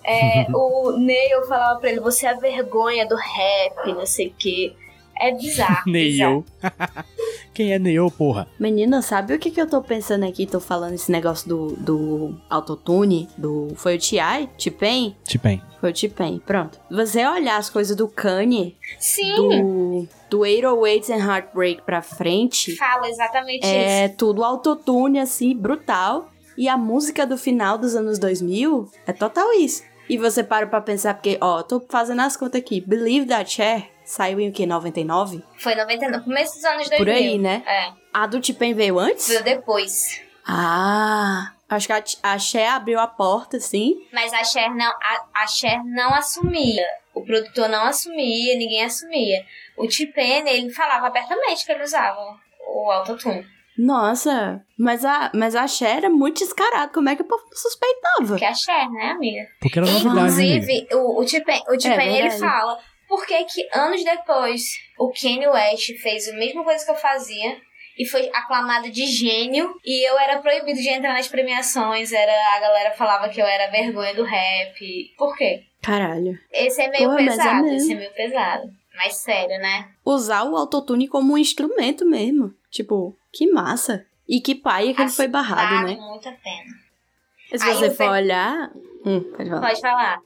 [0.03, 4.33] É, o Neil falava pra ele, você é a vergonha do rap, não sei o
[4.37, 4.73] quê.
[5.19, 5.83] É bizarro.
[5.91, 6.43] Neil.
[7.53, 8.47] Quem é Neil, porra?
[8.59, 10.47] Menina, sabe o que, que eu tô pensando aqui?
[10.47, 13.67] Tô falando esse negócio do, do autotune, do...
[13.75, 14.47] Foi o T.I.?
[14.57, 15.15] T-Pain?
[15.25, 15.61] T-Pain.
[15.79, 16.79] Foi o T-Pain, pronto.
[16.89, 23.07] Você olhar as coisas do Kanye, Sim, do, do 808s and Heartbreak pra frente, fala
[23.09, 23.73] exatamente isso.
[23.73, 26.29] é tudo autotune, assim, brutal.
[26.57, 29.83] E a música do final dos anos 2000 é total isso.
[30.11, 32.81] E você para pra pensar, porque, ó, tô fazendo as contas aqui.
[32.81, 34.65] Believe That Cher saiu em o quê?
[34.65, 35.41] 99?
[35.57, 36.97] Foi 99, começo dos anos 2000.
[36.97, 37.63] Por aí, né?
[37.65, 39.29] É, A do T-Pain veio antes?
[39.29, 40.21] veio depois.
[40.45, 44.05] Ah, acho que a, a Cher abriu a porta, assim.
[44.11, 46.85] Mas a Cher não, a, a Cher não assumia.
[47.13, 49.45] O produtor não assumia, ninguém assumia.
[49.77, 52.19] O T-Pain, ele falava abertamente que ele usava
[52.67, 53.47] o autotune.
[53.77, 56.91] Nossa, mas a, mas a Cher era muito descarada.
[56.93, 58.35] Como é que o povo não suspeitava?
[58.37, 59.47] Que é a Cher, né, amiga?
[59.59, 60.55] Porque era novidade, né, amiga?
[60.55, 62.39] Inclusive, o, o T-Pain, o T-Pain, ele É verdade.
[62.39, 64.63] fala por que que anos depois
[64.97, 67.57] o Kanye West fez a mesma coisa que eu fazia
[67.97, 72.59] e foi aclamado de gênio e eu era proibido de entrar nas premiações, era a
[72.61, 74.79] galera falava que eu era vergonha do rap.
[75.17, 75.63] Por quê?
[75.81, 76.37] Caralho.
[76.51, 77.75] Esse é meio Porra, é pesado, mesmo.
[77.77, 78.63] esse é meio pesado.
[78.95, 79.89] Mas sério, né?
[80.05, 82.53] Usar o autotune como um instrumento mesmo.
[82.69, 84.05] Tipo, que massa.
[84.27, 86.01] E que paia que ele foi barrado, Vale né?
[86.01, 87.57] muito a pena.
[87.57, 88.71] Se Aí você for pe- olhar.
[89.05, 89.61] Hum, pode falar.
[89.61, 90.19] Pode falar.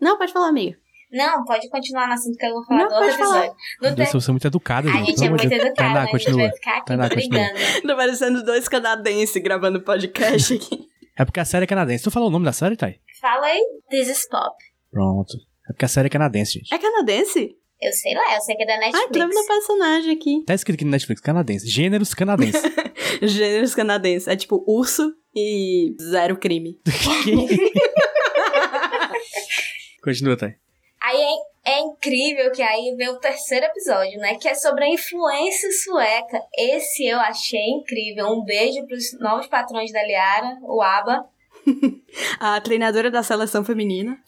[0.00, 0.78] Não, pode falar, amiga.
[1.12, 3.38] Não, pode continuar no assunto que eu vou falar Não, do outro pode falar.
[3.46, 3.56] episódio.
[3.82, 5.06] Meu Deus, é muito educada, A gente.
[5.06, 5.52] gente Pelo é muito Deus.
[5.64, 6.02] educada, Tainá?
[6.02, 7.58] A gente vai ficar aqui Tainá, brigando.
[7.88, 10.86] Tá parecendo dois canadenses gravando podcast aqui.
[11.18, 12.04] É porque a série é canadense.
[12.04, 13.00] Tu falou o nome da série, Thay?
[13.20, 14.54] Fala aí, This is Pop.
[14.90, 15.36] Pronto.
[15.68, 16.72] É porque a série é canadense, gente.
[16.72, 17.56] É canadense?
[17.80, 19.08] Eu sei lá, eu sei que é da Ai, Netflix.
[19.10, 20.44] tô vendo o personagem aqui.
[20.44, 21.66] Tá escrito aqui no Netflix, canadense.
[21.66, 22.62] Gêneros canadenses.
[23.22, 24.28] Gêneros canadenses.
[24.28, 26.78] É tipo urso e zero crime.
[30.02, 30.54] Continua, Thay.
[31.02, 31.16] Aí
[31.64, 34.36] é, é incrível que aí vem o terceiro episódio, né?
[34.36, 36.42] Que é sobre a influência sueca.
[36.56, 38.26] Esse eu achei incrível.
[38.26, 41.24] Um beijo pros novos patrões da Liara, o ABBA.
[42.40, 44.22] A treinadora da seleção feminina.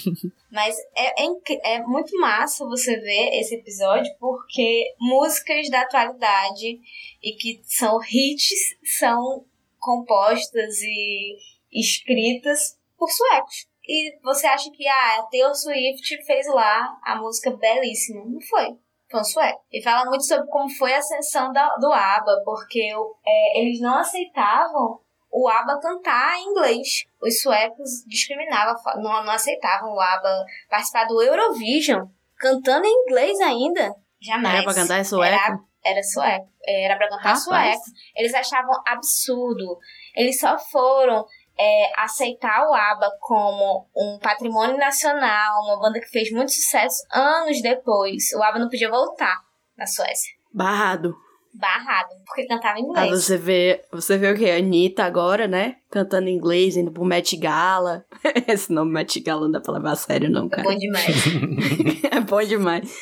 [0.50, 6.78] Mas é, é, é muito massa você ver esse episódio, porque músicas da atualidade
[7.22, 9.44] e que são hits são
[9.78, 11.36] compostas e
[11.72, 13.66] escritas por suecos.
[13.86, 18.24] E você acha que ah, a Taylor Swift fez lá a música belíssima.
[18.24, 18.76] Não foi.
[19.10, 19.60] Foi um sueco.
[19.70, 22.90] E fala muito sobre como foi a ascensão da- do ABBA, porque
[23.26, 25.00] é, eles não aceitavam
[25.34, 27.06] o ABBA cantar em inglês.
[27.20, 32.06] Os suecos discriminavam, não, não aceitavam o ABBA participar do Eurovision,
[32.38, 33.92] cantando em inglês ainda.
[34.22, 34.54] Jamais.
[34.54, 35.34] Era pra cantar em sueco?
[35.34, 36.48] Era, era sueco.
[36.64, 37.42] Era pra cantar Rapaz.
[37.42, 37.82] sueco.
[38.16, 39.76] Eles achavam absurdo.
[40.14, 41.26] Eles só foram
[41.58, 47.60] é, aceitar o ABBA como um patrimônio nacional, uma banda que fez muito sucesso anos
[47.60, 48.32] depois.
[48.34, 49.42] O ABBA não podia voltar
[49.76, 50.32] na Suécia.
[50.52, 51.12] Barrado.
[51.56, 53.24] Barrado, porque cantava em Aí inglês.
[53.24, 54.50] você vê, você vê o quê?
[54.50, 55.76] A Anitta agora, né?
[55.90, 58.04] Cantando em inglês, indo pro Met Gala.
[58.48, 60.62] Esse nome Met Gala não dá pra levar a sério, não, É cara.
[60.64, 61.06] bom demais.
[62.10, 62.92] é bom demais.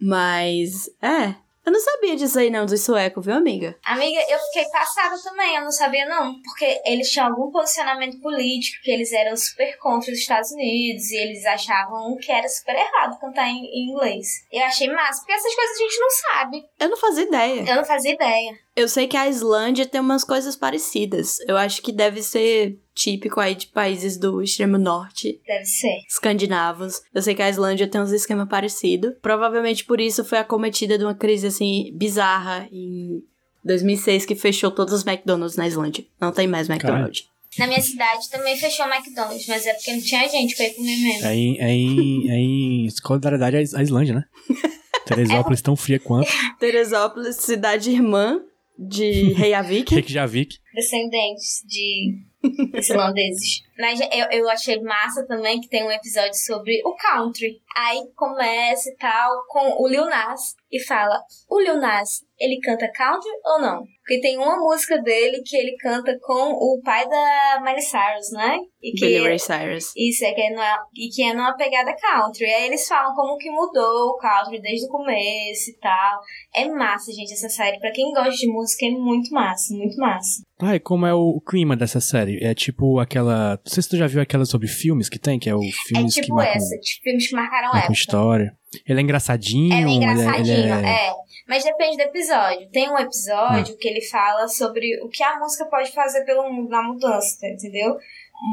[0.00, 1.34] Mas, é.
[1.68, 3.76] Eu não sabia disso aí, não, do sueco, viu, amiga?
[3.84, 8.82] Amiga, eu fiquei passada também, eu não sabia não, porque eles tinham algum posicionamento político,
[8.82, 13.20] que eles eram super contra os Estados Unidos, e eles achavam que era super errado
[13.20, 14.46] cantar em, em inglês.
[14.50, 16.64] Eu achei massa, porque essas coisas a gente não sabe.
[16.80, 17.64] Eu não fazia ideia.
[17.68, 18.58] Eu não fazia ideia.
[18.78, 21.40] Eu sei que a Islândia tem umas coisas parecidas.
[21.48, 25.98] Eu acho que deve ser típico aí de países do extremo norte, Deve ser.
[26.08, 27.02] escandinavos.
[27.12, 29.14] Eu sei que a Islândia tem uns esquemas parecidos.
[29.20, 33.20] Provavelmente por isso foi acometida de uma crise assim bizarra em
[33.64, 36.06] 2006 que fechou todos os McDonald's na Islândia.
[36.20, 37.24] Não tem mais McDonald's.
[37.58, 40.74] Na minha cidade também fechou o McDonald's, mas é porque não tinha gente pra ir
[40.74, 41.26] comer mesmo.
[41.26, 44.24] É em, é em, é em solidariedade à Islândia, né?
[45.04, 46.30] Teresópolis tão fria quanto.
[46.60, 48.40] Teresópolis, cidade irmã
[48.78, 49.90] de Reykjavik.
[49.94, 50.58] Reykjavik.
[50.72, 52.22] Descendentes de
[52.78, 53.62] islandeses.
[53.76, 57.60] Mas eu, eu achei massa também que tem um episódio sobre o country.
[57.76, 62.90] Aí começa e tal com o Lil Nas e fala: O Lil Nas, ele canta
[62.92, 63.84] country ou não?
[64.08, 68.58] Porque tem uma música dele que ele canta com o pai da Miley Cyrus, né?
[68.82, 69.92] E que Billy Ray Cyrus.
[69.94, 72.46] Isso, é que é numa, e que é numa pegada country.
[72.46, 76.20] Aí eles falam como que mudou o country desde o começo e tal.
[76.54, 77.78] É massa, gente, essa série.
[77.80, 80.42] Pra quem gosta de música, é muito massa, muito massa.
[80.60, 82.42] Ah, e como é o, clima dessa série?
[82.42, 83.60] É tipo aquela.
[83.62, 85.70] Não sei se tu já viu aquela sobre filmes que tem, que é o É
[85.86, 87.92] filmes que tipo marcam, essa, de filmes que marcaram marcam época.
[87.92, 88.52] história.
[88.86, 89.72] Ele é engraçadinho.
[89.72, 91.08] É ele meio engraçadinho, ele é...
[91.08, 91.12] é.
[91.48, 92.68] Mas depende do episódio.
[92.70, 93.78] Tem um episódio Hum.
[93.80, 97.48] que ele fala sobre o que a música pode fazer pelo mundo na mudança, tá-
[97.48, 97.96] entendeu?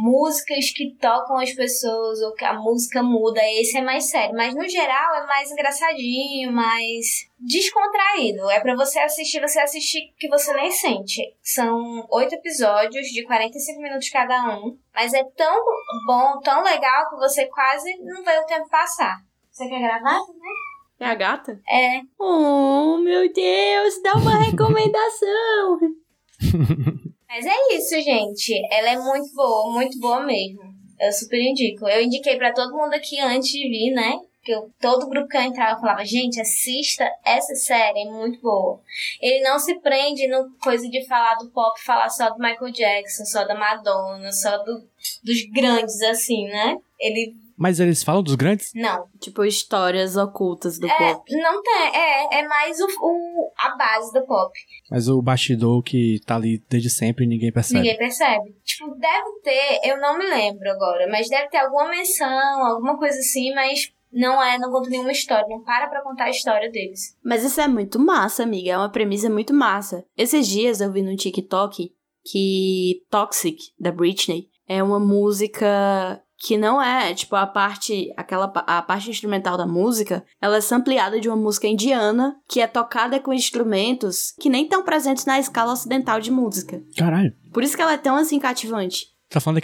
[0.02, 4.36] músicas que tocam as pessoas ou que a música muda, esse é mais sério.
[4.36, 8.50] Mas no geral é mais engraçadinho, mais descontraído.
[8.50, 11.22] É pra você assistir, você assistir que você nem sente.
[11.40, 14.76] São oito episódios de 45 minutos cada um.
[14.92, 15.56] Mas é tão
[16.08, 19.18] bom, tão legal que você quase não vê o tempo passar.
[19.52, 20.52] Você quer gravar também?
[21.00, 21.60] É a gata?
[21.70, 22.02] É.
[22.20, 25.80] Oh, meu Deus, dá uma recomendação.
[27.28, 28.54] Mas é isso, gente.
[28.72, 30.62] Ela é muito boa, muito boa mesmo.
[31.00, 31.88] Eu super indico.
[31.88, 34.18] Eu indiquei pra todo mundo aqui antes de vir, né?
[34.42, 38.40] Que eu, todo grupo que eu entrava eu falava, gente, assista essa série, é muito
[38.40, 38.80] boa.
[39.20, 43.26] Ele não se prende no coisa de falar do pop, falar só do Michael Jackson,
[43.26, 44.88] só da Madonna, só do,
[45.24, 46.78] dos grandes, assim, né?
[47.00, 47.36] Ele.
[47.58, 48.72] Mas eles falam dos grandes?
[48.76, 49.08] Não.
[49.20, 51.32] tipo, histórias ocultas do É, pop.
[51.42, 51.96] não tem.
[51.96, 54.52] É, é mais o, o- a base do pop.
[54.92, 57.80] Mas o bastidor que tá ali desde sempre ninguém percebe.
[57.80, 58.56] Ninguém percebe.
[58.64, 62.28] Tipo, deve ter, eu não me lembro agora, mas deve ter alguma menção,
[62.66, 66.30] alguma coisa assim, mas não é, não conta nenhuma história, não para pra contar a
[66.30, 67.18] história deles.
[67.24, 68.72] Mas isso é muito massa, amiga.
[68.72, 70.06] É uma premissa muito massa.
[70.18, 71.92] Esses dias eu vi no TikTok
[72.30, 78.80] que Toxic, da Britney, é uma música que não é, tipo, a parte, aquela, a
[78.84, 83.34] parte instrumental da música, ela é sampleada de uma música indiana que é tocada com
[83.34, 86.84] instrumentos que nem estão presentes na escala ocidental de música.
[86.96, 87.34] Caralho.
[87.52, 89.08] Por isso que ela é tão assim cativante.
[89.28, 89.58] Tá falando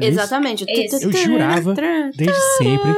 [0.00, 0.08] isso?
[0.08, 0.66] Exatamente.
[0.68, 1.06] Esse.
[1.06, 1.74] Eu jurava,
[2.14, 2.92] desde sempre,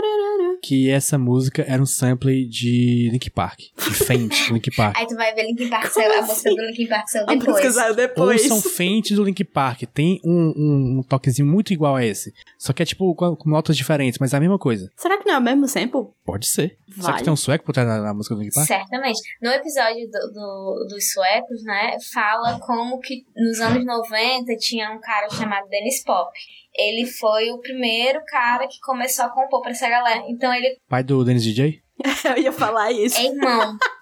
[0.62, 3.58] que essa música era um sample de Link Park.
[3.76, 4.96] De Faint, do Link Park.
[4.96, 6.28] Aí tu vai ver Linkin Park, Como saiu, a assim?
[6.30, 7.74] música do Linkin Park saiu A música depois.
[7.74, 8.50] saiu depois.
[8.50, 9.82] Ouçam Faint do Link Park.
[9.92, 12.32] Tem um, um, um toquezinho muito igual a esse.
[12.56, 14.88] Só que é tipo com, com notas diferentes, mas é a mesma coisa.
[14.96, 16.06] Será que não é o mesmo sample?
[16.24, 16.78] Pode ser.
[16.94, 17.18] Será Vai.
[17.18, 18.66] que tem um sueco por trás da, da música do Link Park?
[18.66, 19.18] Certamente.
[19.40, 25.00] No episódio do, do- dos suecos, né, fala como que nos anos 90 tinha um
[25.00, 26.30] cara chamado Dennis Pop.
[26.74, 30.22] Ele foi o primeiro cara que começou a compor pra essa galera.
[30.28, 31.82] Então ele Pai do Dennis DJ?
[32.24, 33.18] Eu ia falar isso.
[33.18, 33.76] é irmão.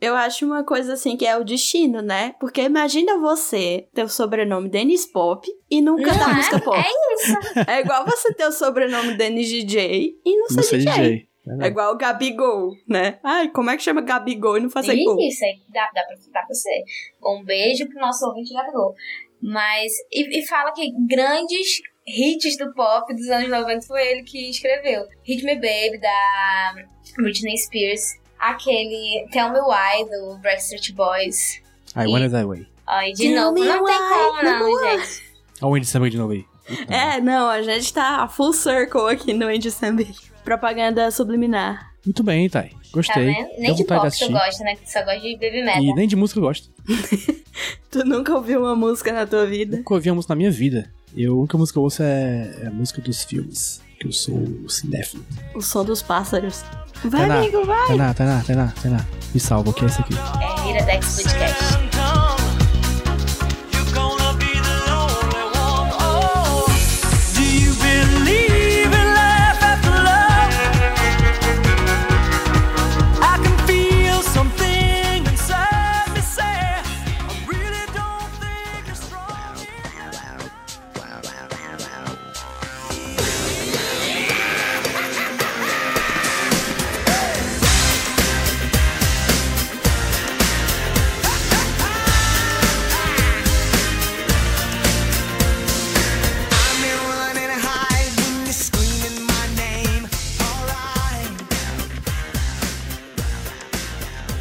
[0.00, 2.34] Eu acho uma coisa assim que é o destino, né?
[2.40, 6.34] Porque imagina você ter o sobrenome Dennis Pop e não cantar é?
[6.34, 6.76] música pop.
[6.78, 7.36] É isso.
[7.70, 10.92] É igual você ter o sobrenome Dennis DJ e não ser Não sei DJ.
[10.92, 11.28] DJ.
[11.46, 11.70] É Verdade.
[11.70, 13.20] igual o Gabigol, né?
[13.22, 15.16] Ai, como é que chama Gabigol e não fazer gol?
[15.20, 16.82] Isso, aí dá, dá, pra, dá pra ser.
[17.24, 18.94] Um beijo pro nosso ouvinte Gabigol.
[19.40, 24.50] Mas, e, e fala que grandes hits do pop dos anos 90 foi ele que
[24.50, 25.04] escreveu.
[25.22, 26.74] Hit Me Baby, da
[27.16, 28.25] Britney Spears.
[28.38, 31.60] Aquele Tell Me Why, do Backstreet Boys.
[31.94, 32.66] I Wanna Die Way.
[32.86, 35.22] Aí, de Tell novo, não tem why, como não, gente.
[35.62, 36.44] Olha o Andy Samberg de novo aí.
[36.88, 40.14] É, não, a gente tá full circle aqui no Andy Samberg.
[40.44, 41.92] Propaganda subliminar.
[42.04, 42.68] Muito bem, Thay.
[42.68, 43.34] Tá Gostei.
[43.34, 44.76] Deu Nem de pop tu gosta, né?
[44.76, 45.82] Tu só gosta de baby metal.
[45.82, 46.70] E nem de música eu gosto.
[47.90, 49.78] Tu nunca ouviu uma música na tua vida?
[49.78, 50.92] Nunca ouvi uma música na minha vida.
[51.16, 53.80] Eu, a única música que eu ouço é, é a música dos filmes.
[53.98, 55.24] Que eu sou cinéfilo.
[55.54, 56.62] O som dos pássaros.
[57.04, 57.86] Vai, Tainá, amigo, vai!
[57.88, 59.06] Tainá, Tainá, Tainá, Tainá.
[59.32, 60.14] Me salva, que é esse aqui.
[60.14, 61.95] É Iradex Podcast.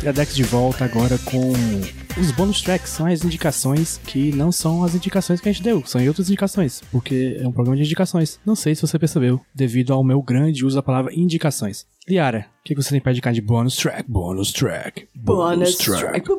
[0.05, 1.51] E a Dex de volta agora com
[2.21, 2.91] os bonus tracks.
[2.91, 5.83] São as indicações que não são as indicações que a gente deu.
[5.83, 6.83] São outras indicações.
[6.91, 8.39] Porque é um programa de indicações.
[8.45, 11.87] Não sei se você percebeu, devido ao meu grande uso da palavra indicações.
[12.07, 14.07] Liara, o que você tem pra indicar de bonus track?
[14.07, 15.07] Bonus track.
[15.15, 16.29] Bonus track.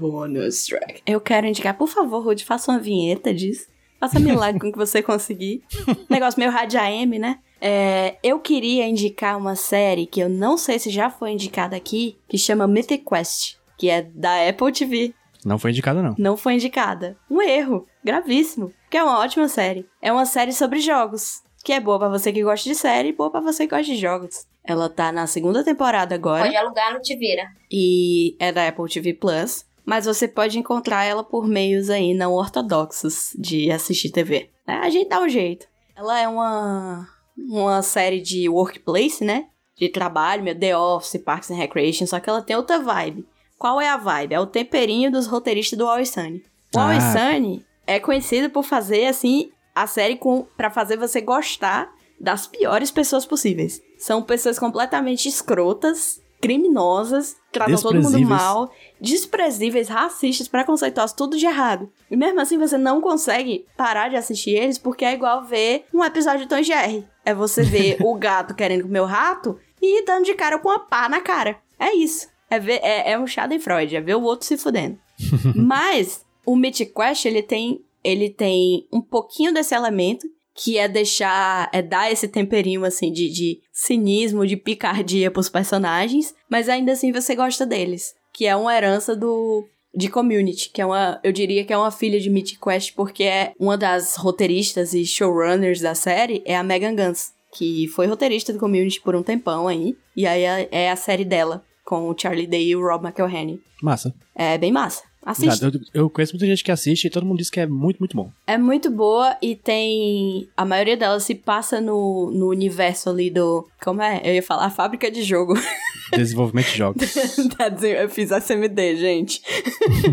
[0.00, 1.00] Bonus track.
[1.06, 3.68] Eu quero indicar, por favor, Rude, faça uma vinheta disso.
[4.04, 5.62] Faça milagre com o que você conseguir.
[6.10, 7.38] Negócio meio rádio AM, né?
[7.58, 12.18] É, eu queria indicar uma série que eu não sei se já foi indicada aqui,
[12.28, 15.14] que chama Mythic Quest, que é da Apple TV.
[15.42, 16.14] Não foi indicada, não.
[16.18, 17.16] Não foi indicada.
[17.30, 17.86] Um erro.
[18.04, 18.74] Gravíssimo.
[18.90, 19.86] Que é uma ótima série.
[20.02, 21.42] É uma série sobre jogos.
[21.64, 23.90] Que é boa pra você que gosta de série e boa pra você que gosta
[23.90, 24.46] de jogos.
[24.62, 26.44] Ela tá na segunda temporada agora.
[26.44, 27.48] Pode alugar no Te Vira.
[27.72, 32.32] e é da Apple TV Plus, mas você pode encontrar ela por meios aí não
[32.32, 34.50] ortodoxos de assistir TV.
[34.66, 35.66] É, a gente dá um jeito.
[35.96, 39.46] Ela é uma uma série de workplace, né?
[39.76, 43.26] De trabalho, meu The Office, Parks and Recreation, só que ela tem outra vibe.
[43.58, 44.34] Qual é a vibe?
[44.34, 46.44] É o temperinho dos roteiristas do Always Sunny.
[46.74, 46.82] O Ah.
[46.82, 52.46] Always Sunny é conhecido por fazer, assim, a série com para fazer você gostar das
[52.46, 53.82] piores pessoas possíveis.
[53.98, 58.70] São pessoas completamente escrotas, criminosas, tratam todo mundo mal,
[59.00, 61.90] desprezíveis, racistas, preconceituosos, tudo de errado.
[62.10, 66.04] E mesmo assim você não consegue parar de assistir eles porque é igual ver um
[66.04, 67.06] episódio de Tom Jerry.
[67.24, 70.78] É você ver o gato querendo comer o rato e dando de cara com uma
[70.78, 71.58] pá na cara.
[71.78, 72.28] É isso.
[72.50, 74.98] É, ver, é, é um Schadenfreude, é ver o outro se fudendo.
[75.54, 81.68] Mas o Mythic Quest, ele tem, ele tem um pouquinho desse elemento, que é deixar,
[81.72, 87.10] é dar esse temperinho, assim, de, de cinismo, de picardia pros personagens, mas ainda assim
[87.12, 88.14] você gosta deles.
[88.32, 89.66] Que é uma herança do...
[89.96, 93.22] De Community, que é uma, eu diria que é uma filha de Mythic Quest, porque
[93.22, 98.52] é uma das roteiristas e showrunners da série, é a Megan Gans, que foi roteirista
[98.52, 102.18] do Community por um tempão aí, e aí é- é a série dela, com o
[102.18, 103.60] Charlie Day e o Rob McElhenney.
[103.80, 104.12] Massa.
[104.34, 105.04] É bem massa.
[105.24, 105.66] Assista.
[105.66, 108.14] Eu, eu conheço muita gente que assiste e todo mundo diz que é muito, muito
[108.16, 108.30] bom.
[108.46, 110.46] É muito boa e tem.
[110.56, 113.66] A maioria delas se passa no, no universo ali do.
[113.82, 114.20] Como é?
[114.22, 115.54] Eu ia falar fábrica de jogo.
[116.14, 117.14] Desenvolvimento de jogos.
[117.70, 119.40] Desen- eu fiz SMD, gente.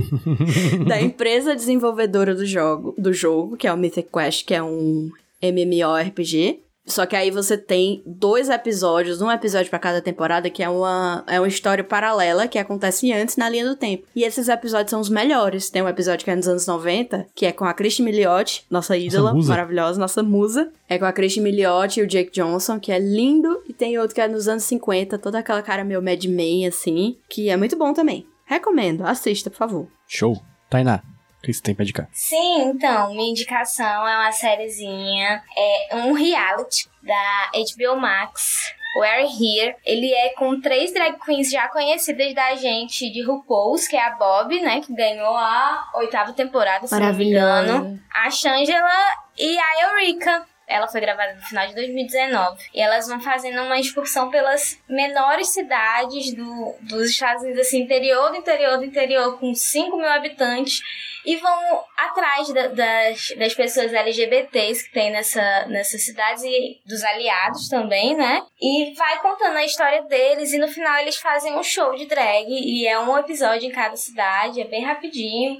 [0.88, 5.10] da empresa desenvolvedora do jogo, do jogo, que é o Mythic Quest, que é um
[5.42, 6.60] MMORPG.
[6.86, 11.24] Só que aí você tem dois episódios, um episódio pra cada temporada, que é uma,
[11.28, 14.08] é uma história paralela que acontece antes na linha do tempo.
[14.16, 15.70] E esses episódios são os melhores.
[15.70, 18.98] Tem um episódio que é nos anos 90, que é com a Christy Milliotti, nossa
[18.98, 19.50] ídola, musa.
[19.50, 20.72] maravilhosa, nossa musa.
[20.90, 23.62] É com a Christy Milliotti e o Jake Johnson, que é lindo.
[23.68, 27.18] E tem outro que é nos anos 50, toda aquela cara meio Mad Men, assim,
[27.30, 28.26] que é muito bom também.
[28.46, 29.88] Recomendo, assista, por favor.
[30.08, 30.42] Show.
[30.70, 31.02] Tainá,
[31.42, 32.08] o que você tem pra indicar?
[32.14, 38.74] Sim, então, minha indicação é uma sériezinha, é um reality da HBO Max.
[38.94, 39.76] We're Here.
[39.86, 44.16] Ele é com três drag queens já conhecidas da gente de RuPaul's, que é a
[44.16, 44.82] Bob, né?
[44.82, 47.98] Que ganhou a oitava temporada, se não me engano.
[48.14, 48.90] A Shangela
[49.38, 50.46] e a Eureka.
[50.72, 52.58] Ela foi gravada no final de 2019.
[52.74, 58.30] E elas vão fazendo uma excursão pelas menores cidades do, dos Estados Unidos, assim, interior
[58.32, 60.82] do interior do interior, com 5 mil habitantes.
[61.24, 67.04] E vão atrás da- das, das pessoas LGBTs que tem nessa, nessas cidades e dos
[67.04, 68.42] aliados também, né?
[68.60, 70.52] E vai contando a história deles.
[70.52, 72.48] E no final eles fazem um show de drag.
[72.50, 74.62] E é um episódio em cada cidade.
[74.62, 75.60] É bem rapidinho.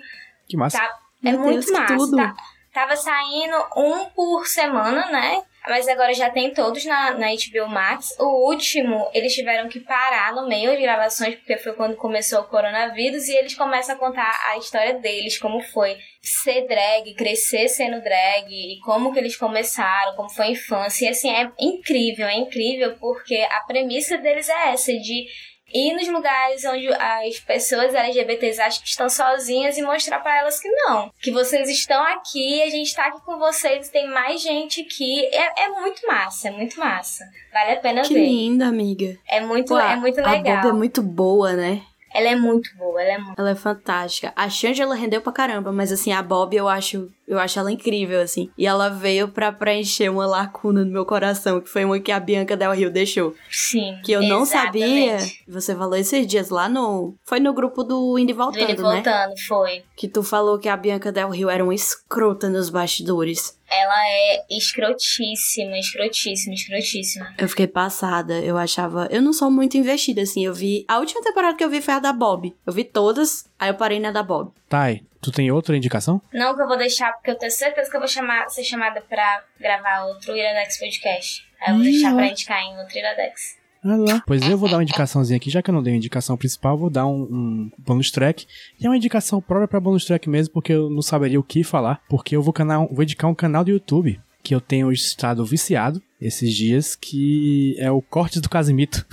[0.50, 0.80] Que massa.
[0.80, 1.96] Tá, é Meu muito Deus, que massa.
[1.96, 2.18] tudo.
[2.18, 2.36] Tá-
[2.74, 5.44] tava saindo um por semana, né?
[5.68, 8.16] Mas agora já tem todos na, na HBO Max.
[8.20, 12.48] O último, eles tiveram que parar no meio de gravações, porque foi quando começou o
[12.48, 18.02] coronavírus, e eles começam a contar a história deles, como foi ser drag, crescer sendo
[18.02, 21.06] drag, e como que eles começaram, como foi a infância.
[21.06, 25.28] E assim, é incrível, é incrível, porque a premissa deles é essa, de
[25.74, 30.60] ir nos lugares onde as pessoas LGBTs acham que estão sozinhas e mostrar pra elas
[30.60, 31.12] que não.
[31.22, 35.26] Que vocês estão aqui, a gente tá aqui com vocês, tem mais gente aqui.
[35.26, 37.26] É, é muito massa, é muito massa.
[37.54, 38.26] Vale a pena Que ver.
[38.26, 39.18] linda, amiga.
[39.28, 40.70] É muito, Pô, é muito A Bob legal.
[40.70, 41.82] é muito boa, né?
[42.14, 43.40] Ela é muito boa, ela é muito.
[43.40, 44.34] Ela é fantástica.
[44.36, 48.20] A Shangela rendeu pra caramba, mas assim, a Bob eu acho, eu acho ela incrível,
[48.20, 48.50] assim.
[48.58, 52.20] E ela veio pra preencher uma lacuna no meu coração, que foi uma que a
[52.20, 53.34] Bianca Del Rio deixou.
[53.50, 53.98] Sim.
[54.04, 55.16] Que eu não sabia.
[55.16, 55.44] exatamente.
[55.48, 57.16] Você falou esses dias lá no.
[57.24, 58.96] Foi no grupo do Indy Do Voltando, ele né?
[58.96, 59.84] voltando, foi.
[59.96, 63.58] Que tu falou que a Bianca Del Rio era uma escrota nos bastidores.
[63.70, 67.34] Ela é escrotíssima, escrotíssima, escrotíssima.
[67.38, 69.08] Eu fiquei passada, eu achava.
[69.10, 70.46] Eu não sou muito investida, assim.
[70.46, 70.84] Eu vi.
[70.86, 72.54] A última temporada que eu vi foi a da Bob.
[72.66, 74.52] Eu vi todas, aí eu parei na da Bob.
[74.72, 76.22] Tai, tu tem outra indicação?
[76.34, 79.02] Não que eu vou deixar, porque eu tenho certeza que eu vou chamar, ser chamada
[79.02, 81.46] pra gravar outro Iradex Podcast.
[81.60, 82.16] Aí eu vou Ih, deixar ó.
[82.16, 83.58] pra indicar em outro Iradex.
[83.84, 84.24] Ah lá.
[84.26, 86.78] Pois eu vou dar uma indicaçãozinha aqui, já que eu não dei uma indicação principal,
[86.78, 88.48] vou dar um, um bonus track.
[88.80, 91.66] E é uma indicação própria pra bonus track mesmo, porque eu não saberia o que
[91.66, 92.02] falar.
[92.08, 96.02] Porque eu vou, canal, vou indicar um canal do YouTube que eu tenho estado viciado
[96.22, 99.06] esses dias, que é o Cortes do Casimito.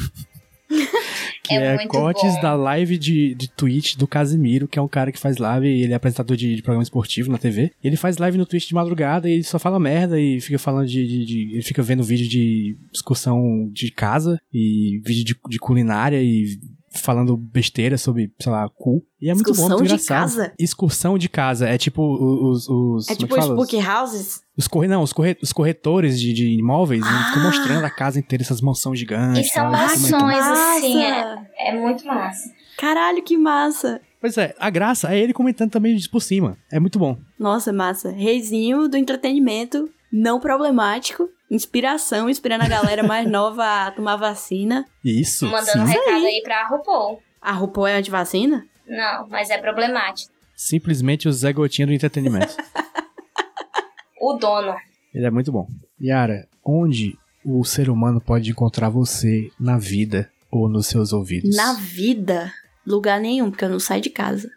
[1.43, 2.41] que É é, cortes bom.
[2.41, 5.93] da live de, de Twitch do Casimiro, que é um cara que faz live, ele
[5.93, 7.71] é apresentador de, de programa esportivo na TV.
[7.83, 10.87] Ele faz live no Twitch de madrugada e ele só fala merda e fica falando
[10.87, 11.07] de.
[11.07, 16.23] de- de- ele fica vendo vídeo de excursão de casa e vídeo de, de culinária
[16.23, 16.59] e
[16.93, 19.03] falando besteira sobre, sei lá, cu.
[19.21, 20.21] E é muito bom, Excursão muito de engraçado.
[20.21, 20.53] casa?
[20.59, 21.69] Excursão de casa.
[21.69, 22.69] É tipo os.
[22.69, 23.45] os É como tipo os?
[23.45, 24.43] Spook Houses?
[24.57, 24.89] Os, corre...
[24.89, 25.37] não, os, corre...
[25.43, 27.45] os corretores de, de imóveis ficam Ah!
[27.45, 29.47] mostrando a casa inteira, essas mansões gigantes.
[29.47, 32.51] E são mansões, assim, é, é muito massa.
[32.77, 34.01] Caralho, que massa!
[34.21, 36.57] Pois é, a graça é ele comentando também de por cima.
[36.73, 37.17] É muito bom.
[37.39, 38.11] Nossa, massa.
[38.11, 41.29] Reizinho do entretenimento, não problemático.
[41.51, 44.85] Inspiração, inspirando a galera mais nova a tomar vacina.
[45.05, 45.47] Isso.
[45.47, 45.93] Mandando um sim.
[45.93, 47.23] recado aí pra RuPaul.
[47.41, 48.67] A RuPaul é antivacina?
[48.87, 50.33] Não, mas é problemático.
[50.55, 52.57] Simplesmente o Zé Gotinha do entretenimento.
[54.21, 54.75] O dono.
[55.15, 55.69] Ele é muito bom.
[56.01, 61.57] Yara, onde o ser humano pode encontrar você na vida ou nos seus ouvidos?
[61.57, 62.53] Na vida,
[62.87, 64.51] lugar nenhum, porque eu não saio de casa.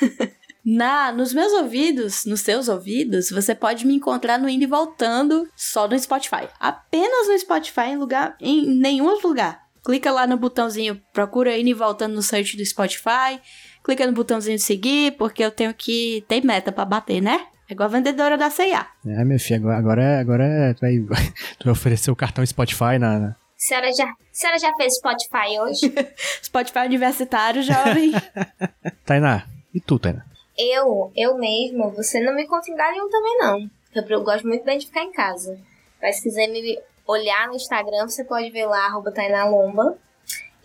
[0.76, 5.48] Na, nos meus ouvidos, nos seus ouvidos, você pode me encontrar no indo e voltando
[5.56, 6.46] só no Spotify.
[6.60, 9.62] Apenas no Spotify, em lugar, em nenhum outro lugar.
[9.82, 13.40] Clica lá no botãozinho, procura indo e voltando no site do Spotify.
[13.82, 17.46] Clica no botãozinho de seguir, porque eu tenho que ter meta pra bater, né?
[17.70, 18.86] É igual a vendedora da C&A.
[19.06, 20.20] É, minha filha, agora, agora é.
[20.20, 20.98] Agora é tu, vai,
[21.58, 23.18] tu vai oferecer o cartão Spotify na.
[23.18, 25.94] na- A senhora já, a senhora já fez Spotify hoje?
[26.44, 28.12] Spotify universitário, jovem.
[29.06, 30.26] Tainá, e tu, Tainá?
[30.58, 33.70] Eu, eu mesma, você não me encontra em lugar nenhum também não.
[33.94, 35.58] Eu, eu gosto muito bem de ficar em casa.
[36.02, 39.96] Mas se quiser me olhar no Instagram, você pode ver lá, arroba Tainá Lomba.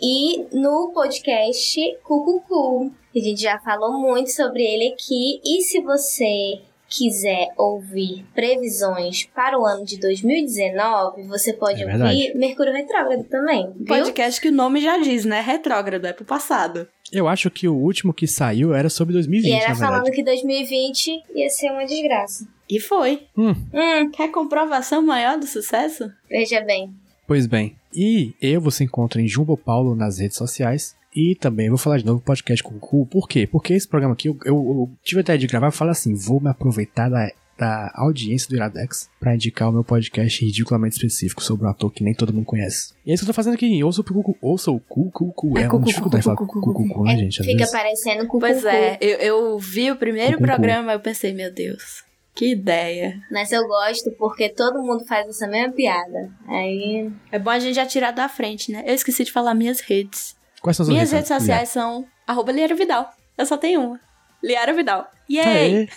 [0.02, 5.40] E no podcast Cucucu, que a gente já falou muito sobre ele aqui.
[5.46, 12.36] E se você quiser ouvir previsões para o ano de 2019, você pode É ouvir
[12.36, 13.86] Mercúrio Retrógrado também, viu?
[13.86, 15.42] Podcast que o nome já diz, né?
[15.42, 16.88] Retrógrado, é pro passado.
[17.14, 19.92] Eu acho que o último que saiu era sobre 2020, E era na verdade.
[19.98, 22.48] falando que 2020 ia ser uma desgraça.
[22.70, 23.24] E foi.
[23.38, 26.12] Hum, Hum, Quer comprovação maior do sucesso?
[26.30, 26.94] veja bem.
[27.28, 27.76] pois bem.
[27.96, 30.96] E eu você encontra em Jumbo Paulo nas redes sociais.
[31.16, 33.06] E também vou falar de novo podcast com o Cu.
[33.06, 33.46] Por quê?
[33.46, 36.16] Porque esse programa aqui, eu, eu- eu tive a ideia de gravar e falar assim:
[36.16, 41.44] vou me aproveitar da, da audiência do Iradex pra indicar o meu podcast ridiculamente específico
[41.44, 42.94] sobre um ator que nem todo mundo conhece.
[43.06, 43.84] E é isso que eu tô fazendo aqui.
[43.84, 45.58] Ouça o Cu, ouça o Cu, Cu, Cu.
[45.58, 47.14] É É, cu, uma cu, dificuldade cu, falar cu, Cu, cu, Cu, cu, Cu, né,
[47.14, 47.44] É, gente?
[47.44, 52.04] Fica parecendo com Pois é, eu, eu vi o primeiro programa eu pensei, meu Deus,
[52.36, 53.22] que ideia.
[53.32, 56.32] Mas eu gosto porque todo mundo faz essa mesma piada.
[56.48, 57.12] Aí.
[57.32, 58.84] É bom a gente já tirar da frente, né?
[58.86, 60.36] Eu esqueci de falar minhas redes.
[60.62, 63.12] Quais são as minhas redes redes sociais são arroba Liara Vidal.
[63.38, 64.00] Eu só tenho uma.
[64.44, 65.08] Liara Vidal.
[65.30, 65.46] Yay!
[65.46, 65.88] Aê.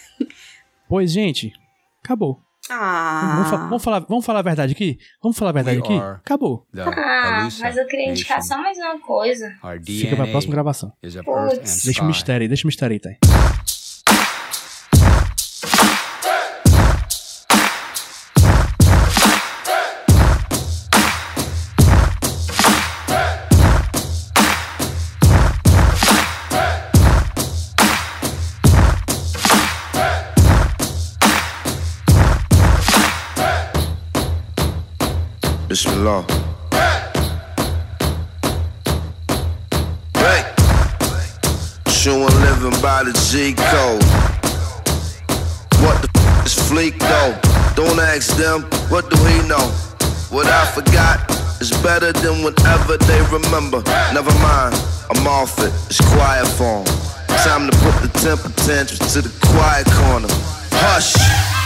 [0.89, 1.53] Pois, gente,
[2.05, 2.41] acabou.
[2.68, 3.45] Ah.
[3.51, 4.99] Vamos, vamos falar, vamos falar a verdade aqui?
[5.22, 5.93] Vamos falar a verdade We aqui?
[5.99, 6.66] are Acabou.
[6.74, 8.49] the Ah, mas eu queria indicar Nation.
[8.57, 9.53] só mais uma coisa.
[9.84, 10.93] Fica pra próxima gravação.
[11.84, 13.18] Deixa o mistério aí, deixa o mistério aí, Thay.
[35.87, 36.24] Bismillah.
[40.14, 40.43] Hey,
[41.89, 44.03] chewing living by the G code.
[45.82, 47.39] What the f- is fleek though?
[47.74, 49.62] Don't ask them, what do he know?
[50.30, 51.30] What I forgot
[51.61, 53.82] is better than whatever they remember.
[54.12, 54.74] Never mind,
[55.14, 55.72] I'm off it.
[55.89, 56.84] It's quiet form.
[57.47, 60.28] Time to put the temper tantrums to the quiet corner.
[60.82, 61.14] Hush,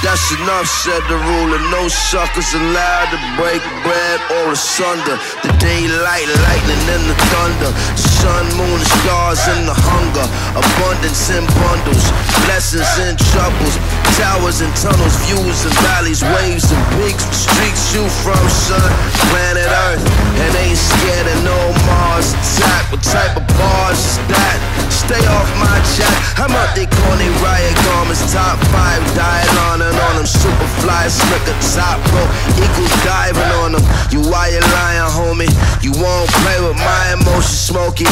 [0.02, 1.60] that's enough, said the ruler.
[1.68, 5.16] No suckers allowed to break bread or asunder.
[5.44, 7.70] The daylight, lightning, and the thunder.
[7.96, 10.26] Sun, moon, stars, and the hunger.
[10.56, 12.04] Abundance in bundles,
[12.48, 13.76] blessings and troubles.
[14.16, 17.24] Towers and tunnels, views and valleys, waves and peaks.
[17.36, 18.90] Streets you from, sun,
[19.28, 20.04] planet Earth.
[20.40, 22.88] And ain't scared of no Mars attack.
[22.88, 24.58] What type of bars is that?
[24.88, 26.16] Stay off my jack.
[26.40, 30.26] I'm out they corny riot garments, top five, dial on and on them.
[30.26, 33.84] Superfly, slicker, top rope, equal diving on them.
[34.14, 35.50] You why you lying, homie?
[35.82, 38.06] You won't play with my emotions, smoky.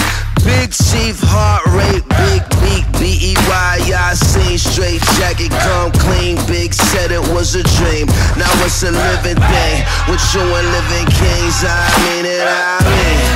[0.44, 7.10] Big chief, heart rate, big beat, B-E-Y, I seen straight jacket, come clean, big said
[7.10, 8.06] it was a dream.
[8.38, 9.76] Now it's a living thing,
[10.08, 13.27] with you and living kings, I mean it, I mean,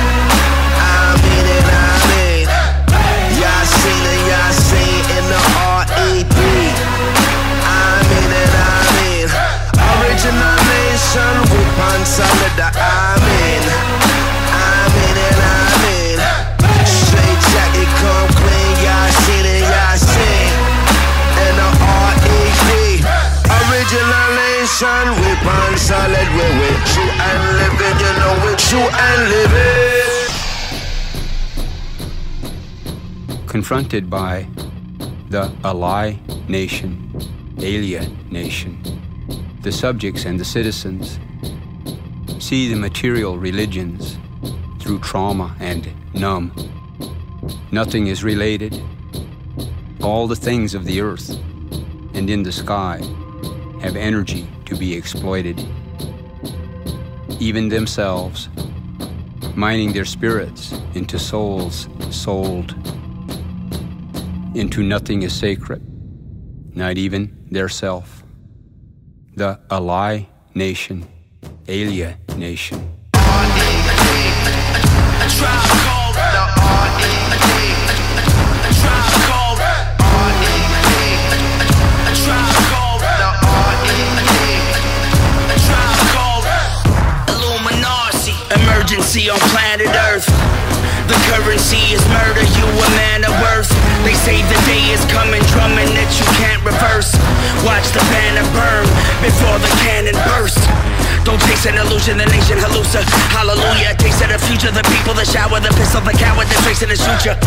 [33.53, 34.47] confronted by
[35.29, 36.15] the ally
[36.47, 37.07] nation,
[37.59, 38.77] alien nation,
[39.61, 41.19] the subjects and the citizens
[42.39, 44.17] see the material religions
[44.79, 46.51] through trauma and numb.
[47.71, 48.81] Nothing is related.
[50.01, 51.29] All the things of the earth
[52.15, 53.01] and in the sky
[53.81, 55.63] have energy to be exploited.
[57.39, 58.49] Even themselves,
[59.55, 62.75] mining their spirits into souls sold
[64.55, 65.81] into nothing is sacred,
[66.75, 68.23] not even their self.
[69.35, 71.07] the Ally Nation,
[71.67, 73.02] Alia Nation.
[89.13, 90.25] Emergency on planet Earth.
[91.05, 93.69] The currency is murder, you a man of worth.
[94.05, 97.13] They say the day is coming, drumming that you can't reverse.
[97.61, 98.87] Watch the banner burn
[99.21, 100.57] before the cannon burst.
[101.25, 103.05] Don't chase an illusion, the nation hallucina.
[103.29, 106.89] Hallelujah, taste of the future, the people, the shower, the pistol, the coward, the tracing
[106.89, 107.37] the suture.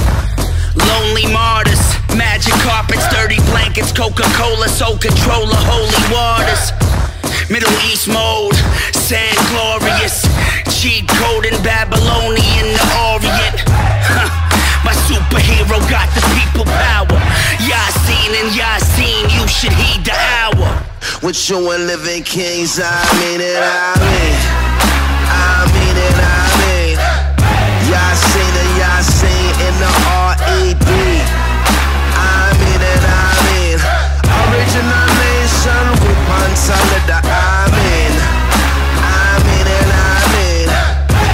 [0.76, 1.82] Lonely martyrs,
[2.14, 7.05] magic carpets, dirty blankets, Coca-Cola, soul controller, holy waters.
[7.48, 8.56] Middle East mode,
[8.90, 10.26] sand glorious,
[10.66, 13.62] cheat code in Babylonian the Orient.
[14.82, 17.06] My superhero got the people power.
[17.62, 20.82] Yasin and Yasin, you should heed the hour.
[21.22, 24.38] With you and living kings, I mean it, I mean.
[25.30, 26.98] I mean it, I mean.
[27.86, 30.86] Yasin and Yasin in the R.E.B.
[32.10, 33.78] I mean it, I mean.
[34.50, 35.35] Original
[35.66, 38.14] Russian whip and solid I'm in
[39.02, 40.68] I'm in and I'm in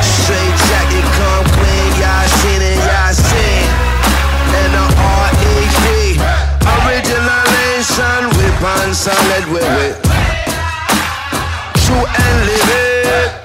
[0.01, 3.69] Straight jacket come clean Y'all seen it, y'all seen
[4.57, 4.87] And the
[5.21, 6.17] R.E.P
[6.65, 9.97] Original nation whip and solid whip, whip
[11.85, 13.42] True and living.